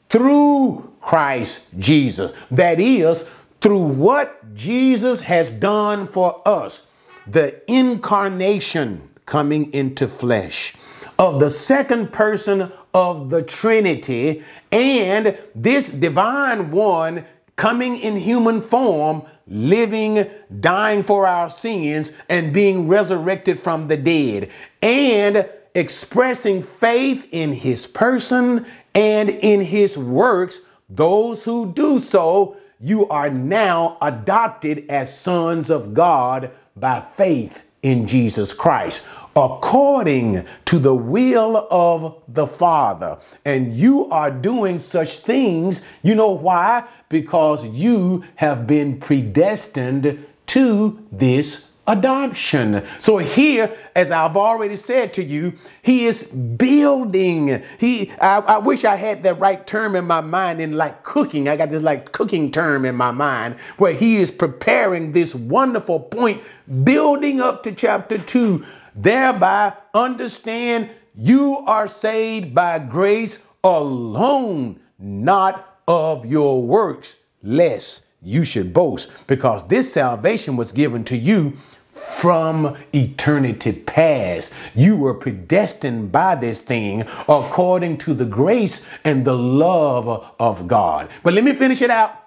Through 0.09 0.92
Christ 1.03 1.67
Jesus. 1.79 2.33
That 2.51 2.81
is, 2.81 3.29
through 3.61 3.83
what 3.87 4.55
Jesus 4.55 5.21
has 5.23 5.51
done 5.51 6.07
for 6.07 6.41
us, 6.49 6.87
the 7.27 7.61
incarnation 7.71 9.11
coming 9.27 9.73
into 9.73 10.09
flesh 10.09 10.75
of 11.19 11.39
the 11.39 11.51
second 11.51 12.13
person 12.13 12.73
of 12.95 13.31
the 13.31 13.43
Trinity 13.43 14.43
and 14.71 15.39
this 15.55 15.89
divine 15.91 16.71
one 16.71 17.25
coming 17.57 17.99
in 17.99 18.17
human 18.17 18.61
form, 18.61 19.23
living, 19.47 20.29
dying 20.61 21.03
for 21.03 21.27
our 21.27 21.49
sins, 21.51 22.13
and 22.29 22.53
being 22.53 22.89
resurrected 22.89 23.59
from 23.59 23.89
the 23.89 23.97
dead, 23.97 24.51
and 24.83 25.49
expressing 25.75 26.63
faith 26.63 27.29
in 27.31 27.53
his 27.53 27.87
person 27.87 28.67
and 28.95 29.29
in 29.29 29.61
his 29.61 29.97
works. 29.97 30.63
Those 30.95 31.45
who 31.45 31.73
do 31.73 32.01
so, 32.01 32.57
you 32.79 33.09
are 33.09 33.31
now 33.31 33.97
adopted 34.03 34.85
as 34.91 35.17
sons 35.17 35.71
of 35.71 35.95
God 35.95 36.51
by 36.77 37.01
faith 37.01 37.63
in 37.83 38.07
Jesus 38.07 38.53
Christ 38.53 39.05
according 39.35 40.47
to 40.67 40.79
the 40.79 40.95
will 40.95 41.67
of 41.71 42.23
the 42.29 42.47
Father. 42.47 43.19
And 43.45 43.73
you 43.73 44.11
are 44.11 44.31
doing 44.31 44.79
such 44.79 45.19
things. 45.19 45.83
You 46.03 46.15
know 46.15 46.33
why? 46.33 46.87
Because 47.09 47.65
you 47.65 48.25
have 48.37 48.67
been 48.67 49.01
predestined 49.01 50.27
to 50.47 51.07
this 51.11 51.72
adoption. 51.87 52.85
So 52.99 53.19
here, 53.19 53.77
as 53.97 54.11
I've 54.11 54.37
already 54.37 54.77
said 54.77 55.13
to 55.15 55.25
you, 55.25 55.55
he 55.83 56.07
is 56.07 56.25
building. 56.25 57.63
He, 57.79 58.11
I, 58.21 58.39
I, 58.39 58.59
wish 58.59 58.85
I 58.85 58.97
had 58.97 59.23
that 59.25 59.41
right 59.41 59.67
term 59.67 59.97
in 59.97 60.05
my 60.05 60.21
mind 60.21 60.61
in 60.61 60.77
like 60.77 61.03
cooking. 61.03 61.49
I 61.49 61.57
got 61.57 61.71
this 61.71 61.83
like 61.83 62.13
cooking 62.13 62.51
term 62.51 62.85
in 62.85 62.95
my 62.95 63.11
mind 63.11 63.59
where 63.79 63.93
he 63.93 64.17
is 64.17 64.31
preparing 64.31 65.13
this 65.13 65.35
wonderful 65.35 65.99
point, 66.01 66.43
building 66.85 67.41
up 67.41 67.63
to 67.65 67.73
chapter 67.73 68.19
two 68.19 68.65
thereby 68.95 69.75
understand 69.95 70.91
you 71.15 71.59
are 71.67 71.89
saved 71.89 72.55
by 72.55 72.79
grace 72.79 73.45
alone, 73.63 74.81
not 74.99 75.81
of 75.87 76.27
your 76.27 76.63
works, 76.63 77.17
lest 77.43 78.02
you 78.23 78.45
should 78.45 78.73
boast, 78.73 79.11
because 79.27 79.67
this 79.69 79.93
salvation 79.93 80.57
was 80.57 80.73
given 80.73 81.05
to 81.05 81.17
you 81.17 81.57
from 81.89 82.77
eternity 82.95 83.73
past. 83.73 84.53
You 84.75 84.97
were 84.97 85.15
predestined 85.15 86.11
by 86.11 86.37
this 86.37 86.59
thing 86.61 87.05
according 87.29 87.99
to 87.99 88.15
the 88.15 88.25
grace 88.25 88.87
and 89.05 89.25
the 89.27 89.37
love 89.37 90.33
of 90.41 90.67
God. 90.67 91.11
But 91.23 91.35
let 91.35 91.45
me 91.45 91.55
finish 91.55 91.83
it 91.83 91.91
out. 91.91 92.19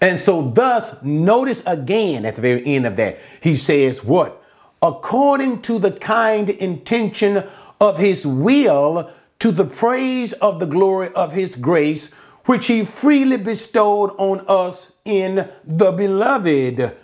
And 0.00 0.18
so, 0.18 0.50
thus, 0.50 1.02
notice 1.02 1.62
again 1.66 2.24
at 2.24 2.36
the 2.36 2.42
very 2.42 2.64
end 2.66 2.86
of 2.86 2.96
that, 2.96 3.18
he 3.40 3.56
says, 3.56 4.04
What? 4.04 4.42
according 4.84 5.62
to 5.62 5.78
the 5.78 5.90
kind 5.90 6.50
intention 6.50 7.42
of 7.80 7.98
his 7.98 8.26
will, 8.26 9.10
to 9.38 9.50
the 9.50 9.64
praise 9.64 10.34
of 10.34 10.60
the 10.60 10.66
glory 10.66 11.08
of 11.14 11.32
his 11.32 11.56
grace, 11.56 12.10
which 12.44 12.66
he 12.66 12.84
freely 12.84 13.36
bestowed 13.36 14.10
on 14.18 14.44
us 14.48 14.92
in 15.04 15.48
the 15.64 15.92
beloved. 15.92 16.96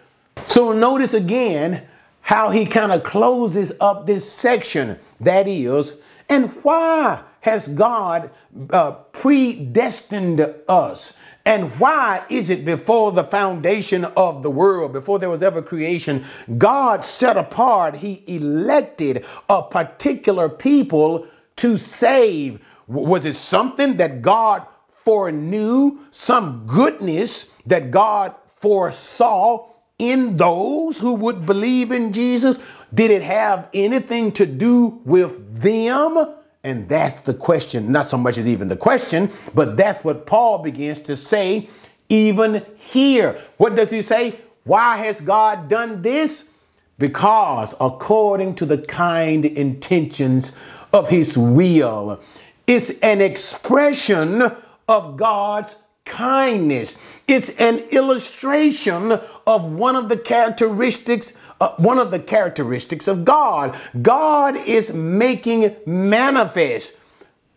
So 0.47 0.73
notice 0.73 1.15
again 1.15 1.87
how 2.23 2.51
he 2.51 2.67
kind 2.67 2.93
of 2.93 3.03
closes 3.03 3.73
up 3.81 4.07
this 4.07 4.31
section. 4.31 4.99
That 5.21 5.49
is, 5.49 5.97
and 6.29 6.51
why 6.63 7.23
has 7.41 7.69
God 7.69 8.31
uh, 8.71 8.93
predestined 9.13 10.55
us? 10.69 11.15
And 11.47 11.71
why 11.81 12.25
is 12.29 12.51
it 12.51 12.65
before 12.65 13.13
the 13.13 13.25
foundation 13.25 14.05
of 14.05 14.43
the 14.43 14.51
world, 14.51 14.93
before 14.93 15.19
there 15.19 15.31
was 15.31 15.43
ever 15.43 15.63
creation, 15.63 16.25
God 16.59 17.05
set 17.05 17.37
apart, 17.37 17.97
He 17.97 18.23
elected 18.27 19.25
a 19.49 19.63
particular 19.63 20.49
people 20.49 21.27
to 21.57 21.79
save? 21.79 22.65
Was 22.87 23.25
it 23.25 23.35
something 23.35 23.97
that 23.97 24.21
God 24.21 24.67
foreknew, 25.11 25.99
some 26.13 26.65
goodness 26.69 27.51
that 27.67 27.91
God 27.91 28.33
foresaw 28.55 29.67
in 29.99 30.37
those 30.37 31.01
who 31.01 31.17
would 31.17 31.45
believe 31.45 31.91
in 31.91 32.13
Jesus? 32.13 32.61
Did 32.95 33.11
it 33.11 33.23
have 33.23 33.69
anything 33.75 34.31
to 34.31 34.47
do 34.47 35.01
with 35.05 35.63
them? 35.63 36.37
And 36.63 36.89
that's 36.89 37.19
the 37.19 37.35
question, 37.35 37.91
not 37.91 38.07
so 38.07 38.19
much 38.19 38.39
as 38.39 38.47
even 38.47 38.69
the 38.69 38.77
question, 38.77 39.33
but 39.53 39.77
that's 39.77 40.05
what 40.05 40.27
Paul 40.27 40.59
begins 40.59 41.01
to 41.01 41.17
say 41.17 41.69
even 42.09 42.65
here. 42.77 43.43
What 43.57 43.75
does 43.75 43.91
he 43.91 44.03
say? 44.03 44.39
Why 44.63 44.97
has 44.99 45.21
God 45.21 45.67
done 45.67 46.03
this? 46.03 46.53
Because 47.01 47.75
according 47.81 48.55
to 48.57 48.65
the 48.65 48.79
kind 48.79 49.45
intentions 49.45 50.57
of 50.93 51.09
his 51.09 51.37
will, 51.37 52.21
it's 52.69 52.91
an 53.01 53.21
expression 53.21 54.55
of 54.91 55.17
God's 55.17 55.77
kindness. 56.05 56.97
It's 57.29 57.57
an 57.61 57.79
illustration 57.91 59.13
of 59.47 59.73
one 59.73 59.95
of 59.97 60.09
the 60.09 60.17
characteristics 60.17 61.33
uh, 61.61 61.75
one 61.77 61.99
of 61.99 62.11
the 62.11 62.19
characteristics 62.19 63.07
of 63.07 63.23
God. 63.23 63.79
God 64.01 64.57
is 64.57 64.95
making 64.95 65.77
manifest. 65.85 66.95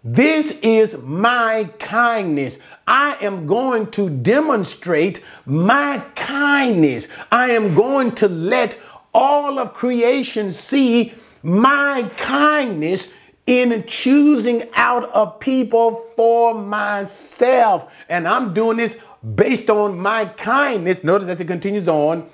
This 0.04 0.60
is 0.60 1.02
my 1.02 1.70
kindness. 1.80 2.60
I 2.86 3.16
am 3.22 3.48
going 3.48 3.90
to 3.92 4.10
demonstrate 4.10 5.24
my 5.46 6.04
kindness. 6.16 7.08
I 7.32 7.52
am 7.52 7.74
going 7.74 8.12
to 8.16 8.28
let 8.28 8.78
all 9.14 9.58
of 9.58 9.74
creation 9.74 10.52
see 10.52 11.14
my 11.42 12.10
kindness 12.18 13.14
in 13.46 13.84
choosing 13.86 14.64
out 14.74 15.10
a 15.14 15.28
people 15.28 16.06
for 16.16 16.54
myself. 16.54 17.94
And 18.08 18.28
I'm 18.28 18.54
doing 18.54 18.78
this 18.78 18.98
based 19.36 19.70
on 19.70 20.00
my 20.00 20.26
kindness. 20.26 21.04
Notice 21.04 21.28
as 21.28 21.40
it 21.40 21.48
continues 21.48 21.88
on 21.88 22.30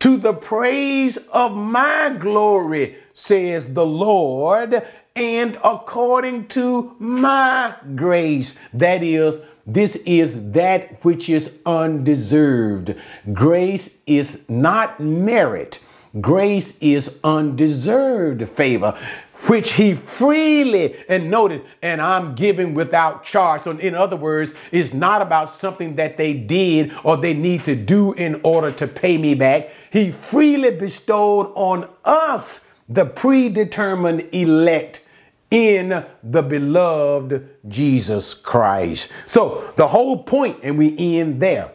to 0.00 0.16
the 0.16 0.34
praise 0.34 1.16
of 1.32 1.56
my 1.56 2.14
glory, 2.18 2.96
says 3.12 3.72
the 3.72 3.86
Lord, 3.86 4.86
and 5.16 5.56
according 5.64 6.48
to 6.48 6.94
my 6.98 7.74
grace. 7.94 8.54
That 8.74 9.02
is, 9.02 9.40
this 9.66 9.96
is 10.04 10.52
that 10.52 11.02
which 11.04 11.28
is 11.28 11.60
undeserved. 11.64 12.94
Grace 13.32 13.96
is 14.06 14.46
not 14.48 15.00
merit. 15.00 15.80
Grace 16.20 16.76
is 16.80 17.18
undeserved 17.24 18.46
favor 18.48 18.96
which 19.48 19.72
he 19.72 19.94
freely, 19.94 20.96
and 21.08 21.30
notice, 21.30 21.60
and 21.82 22.00
I'm 22.00 22.34
giving 22.34 22.74
without 22.74 23.24
charge. 23.24 23.62
So, 23.62 23.72
in 23.72 23.94
other 23.94 24.16
words, 24.16 24.54
it's 24.72 24.94
not 24.94 25.20
about 25.20 25.50
something 25.50 25.96
that 25.96 26.16
they 26.16 26.34
did 26.34 26.92
or 27.04 27.16
they 27.16 27.34
need 27.34 27.64
to 27.64 27.76
do 27.76 28.12
in 28.14 28.40
order 28.42 28.70
to 28.72 28.86
pay 28.86 29.18
me 29.18 29.34
back. 29.34 29.70
He 29.92 30.10
freely 30.10 30.70
bestowed 30.70 31.52
on 31.54 31.88
us 32.04 32.66
the 32.88 33.04
predetermined 33.04 34.28
elect 34.32 35.06
in 35.50 36.04
the 36.22 36.42
beloved 36.42 37.48
Jesus 37.68 38.34
Christ. 38.34 39.10
So, 39.26 39.72
the 39.76 39.88
whole 39.88 40.22
point, 40.22 40.60
and 40.62 40.78
we 40.78 41.18
end 41.18 41.40
there. 41.40 41.70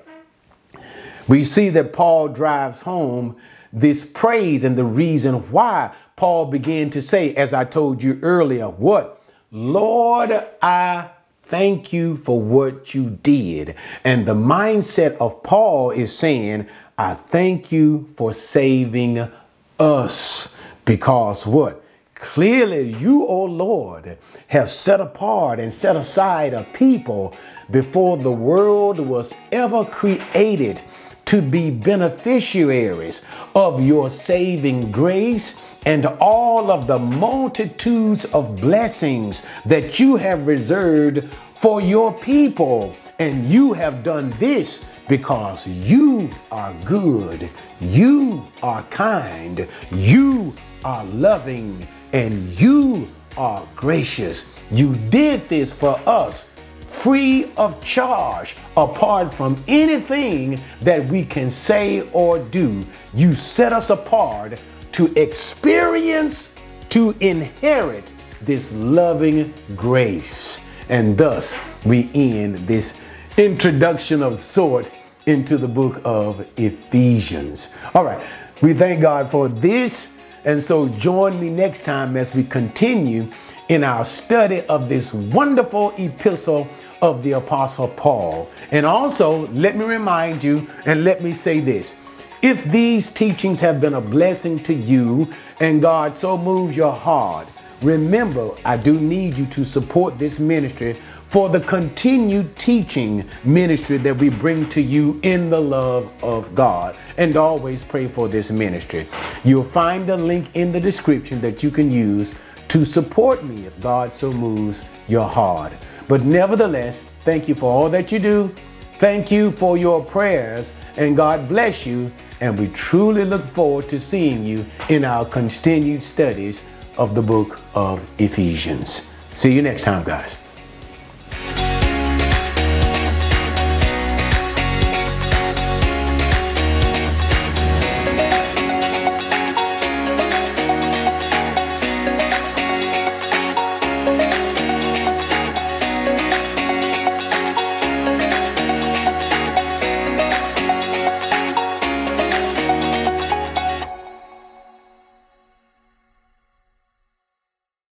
We 1.28 1.44
see 1.44 1.70
that 1.70 1.94
Paul 1.94 2.30
drives 2.30 2.82
home 2.82 3.38
this 3.72 4.04
praise 4.04 4.64
and 4.64 4.76
the 4.76 4.84
reason 4.84 5.52
why 5.52 5.94
Paul 6.20 6.48
began 6.48 6.90
to 6.90 7.02
say, 7.02 7.34
as 7.36 7.54
I 7.54 7.64
told 7.64 8.04
you 8.04 8.20
earlier, 8.22 8.68
what? 8.68 9.24
Lord, 9.54 10.32
I 10.62 11.12
thank 11.44 11.94
you 11.94 12.18
for 12.18 12.42
what 12.42 12.94
you 12.94 13.12
did. 13.24 13.76
And 14.04 14.26
the 14.26 14.34
mindset 14.34 15.16
of 15.22 15.42
Paul 15.44 15.92
is 15.92 16.14
saying, 16.14 16.68
I 16.98 17.14
thank 17.14 17.72
you 17.72 18.06
for 18.16 18.34
saving 18.34 19.32
us. 19.80 20.54
Because 20.84 21.48
what? 21.48 21.82
Clearly, 22.16 22.92
you, 22.96 23.26
O 23.26 23.46
Lord, 23.46 24.18
have 24.48 24.68
set 24.68 25.00
apart 25.00 25.62
and 25.62 25.74
set 25.74 25.96
aside 25.96 26.54
a 26.54 26.66
people 26.74 27.34
before 27.72 28.18
the 28.18 28.30
world 28.34 29.00
was 29.00 29.34
ever 29.54 29.86
created 29.86 30.82
to 31.30 31.44
be 31.44 31.70
beneficiaries 31.70 33.22
of 33.54 33.84
your 33.84 34.10
saving 34.10 34.92
grace 34.92 35.54
and 35.86 36.08
all 36.20 36.72
of 36.72 36.88
the 36.88 36.98
multitudes 36.98 38.26
of 38.34 38.60
blessings 38.60 39.44
that 39.64 40.00
you 40.00 40.16
have 40.16 40.48
reserved 40.48 41.32
for 41.54 41.82
your 41.82 42.12
people. 42.16 42.96
And 43.20 43.46
you 43.46 43.74
have 43.74 44.02
done 44.02 44.32
this 44.40 44.84
because 45.08 45.68
you 45.68 46.32
are 46.52 46.74
good, 46.84 47.52
you 47.80 48.44
are 48.64 48.82
kind, 48.86 49.68
you 49.92 50.56
are 50.84 51.06
loving, 51.06 51.88
and 52.12 52.48
you 52.60 53.08
are 53.38 53.64
gracious. 53.76 54.48
You 54.72 54.96
did 54.96 55.48
this 55.48 55.72
for 55.72 56.00
us 56.08 56.49
free 56.90 57.52
of 57.56 57.82
charge, 57.84 58.56
apart 58.76 59.32
from 59.32 59.64
anything 59.68 60.60
that 60.82 61.06
we 61.06 61.24
can 61.24 61.50
say 61.50 62.02
or 62.12 62.40
do. 62.40 62.84
You 63.14 63.36
set 63.36 63.72
us 63.72 63.92
apart 63.92 64.60
to 64.94 65.14
experience, 65.16 66.54
to 66.90 67.16
inherit 67.20 68.12
this 68.42 68.74
loving 68.74 69.54
grace. 69.76 70.66
And 70.90 71.16
thus 71.16 71.56
we 71.86 72.10
end 72.16 72.56
this 72.68 72.96
introduction 73.38 74.24
of 74.24 74.40
sort 74.40 74.92
into 75.28 75.58
the 75.58 75.68
book 75.68 76.02
of 76.04 76.48
Ephesians. 76.58 77.76
All 77.94 78.04
right, 78.04 78.22
we 78.62 78.74
thank 78.74 79.00
God 79.00 79.30
for 79.30 79.48
this. 79.48 80.14
And 80.44 80.60
so 80.60 80.90
join 80.90 81.40
me 81.40 81.50
next 81.50 81.84
time 81.84 82.18
as 82.18 82.34
we 82.34 82.44
continue 82.44 83.30
in 83.70 83.84
our 83.84 84.04
study 84.04 84.62
of 84.62 84.90
this 84.90 85.14
wonderful 85.14 85.94
epistle 85.98 86.68
of 87.02 87.24
the 87.24 87.34
Apostle 87.34 87.88
Paul. 87.88 88.50
And 88.72 88.86
also, 88.86 89.48
let 89.50 89.78
me 89.78 89.86
remind 89.86 90.44
you 90.44 90.68
and 90.86 91.04
let 91.04 91.22
me 91.22 91.32
say 91.32 91.60
this 91.60 91.96
if 92.42 92.64
these 92.66 93.10
teachings 93.10 93.60
have 93.60 93.80
been 93.80 93.96
a 93.96 94.02
blessing 94.02 94.60
to 94.64 94.74
you 94.74 95.30
and 95.60 95.82
God 95.82 96.14
so 96.14 96.38
moves 96.38 96.76
your 96.76 96.94
heart, 96.94 97.48
remember 97.82 98.52
I 98.66 98.78
do 98.78 99.00
need 99.00 99.38
you 99.38 99.46
to 99.48 99.66
support 99.66 100.18
this 100.18 100.40
ministry 100.40 100.98
for 101.28 101.48
the 101.48 101.60
continued 101.60 102.56
teaching 102.56 103.24
ministry 103.44 103.98
that 103.98 104.18
we 104.18 104.30
bring 104.30 104.68
to 104.70 104.82
you 104.82 105.20
in 105.22 105.52
the 105.52 105.60
love 105.62 106.12
of 106.24 106.56
God. 106.56 106.98
And 107.18 107.36
always 107.38 107.84
pray 107.84 108.08
for 108.08 108.28
this 108.28 108.50
ministry. 108.50 109.06
You'll 109.44 109.64
find 109.64 110.08
the 110.08 110.18
link 110.18 110.50
in 110.56 110.72
the 110.72 110.80
description 110.80 111.40
that 111.42 111.62
you 111.62 111.70
can 111.70 111.92
use 111.92 112.34
to 112.70 112.86
support 112.86 113.44
me 113.44 113.66
if 113.66 113.80
God 113.82 114.14
so 114.14 114.32
moves 114.32 114.84
your 115.08 115.28
heart. 115.28 115.74
But 116.08 116.24
nevertheless, 116.24 117.02
thank 117.26 117.48
you 117.48 117.56
for 117.56 117.72
all 117.72 117.90
that 117.90 118.12
you 118.12 118.20
do. 118.20 118.54
Thank 118.94 119.32
you 119.32 119.52
for 119.52 119.78
your 119.78 120.04
prayers, 120.04 120.74
and 120.98 121.16
God 121.16 121.48
bless 121.48 121.86
you 121.86 122.12
and 122.42 122.58
we 122.58 122.68
truly 122.70 123.26
look 123.26 123.46
forward 123.46 123.90
to 123.90 124.00
seeing 124.00 124.46
you 124.46 124.66
in 124.90 125.04
our 125.04 125.26
continued 125.26 126.02
studies 126.02 126.64
of 126.98 127.16
the 127.16 127.22
book 127.22 127.60
of 127.76 128.10
Ephesians. 128.20 129.12
See 129.34 129.54
you 129.54 129.62
next 129.62 129.84
time, 129.84 130.04
guys. 130.04 130.38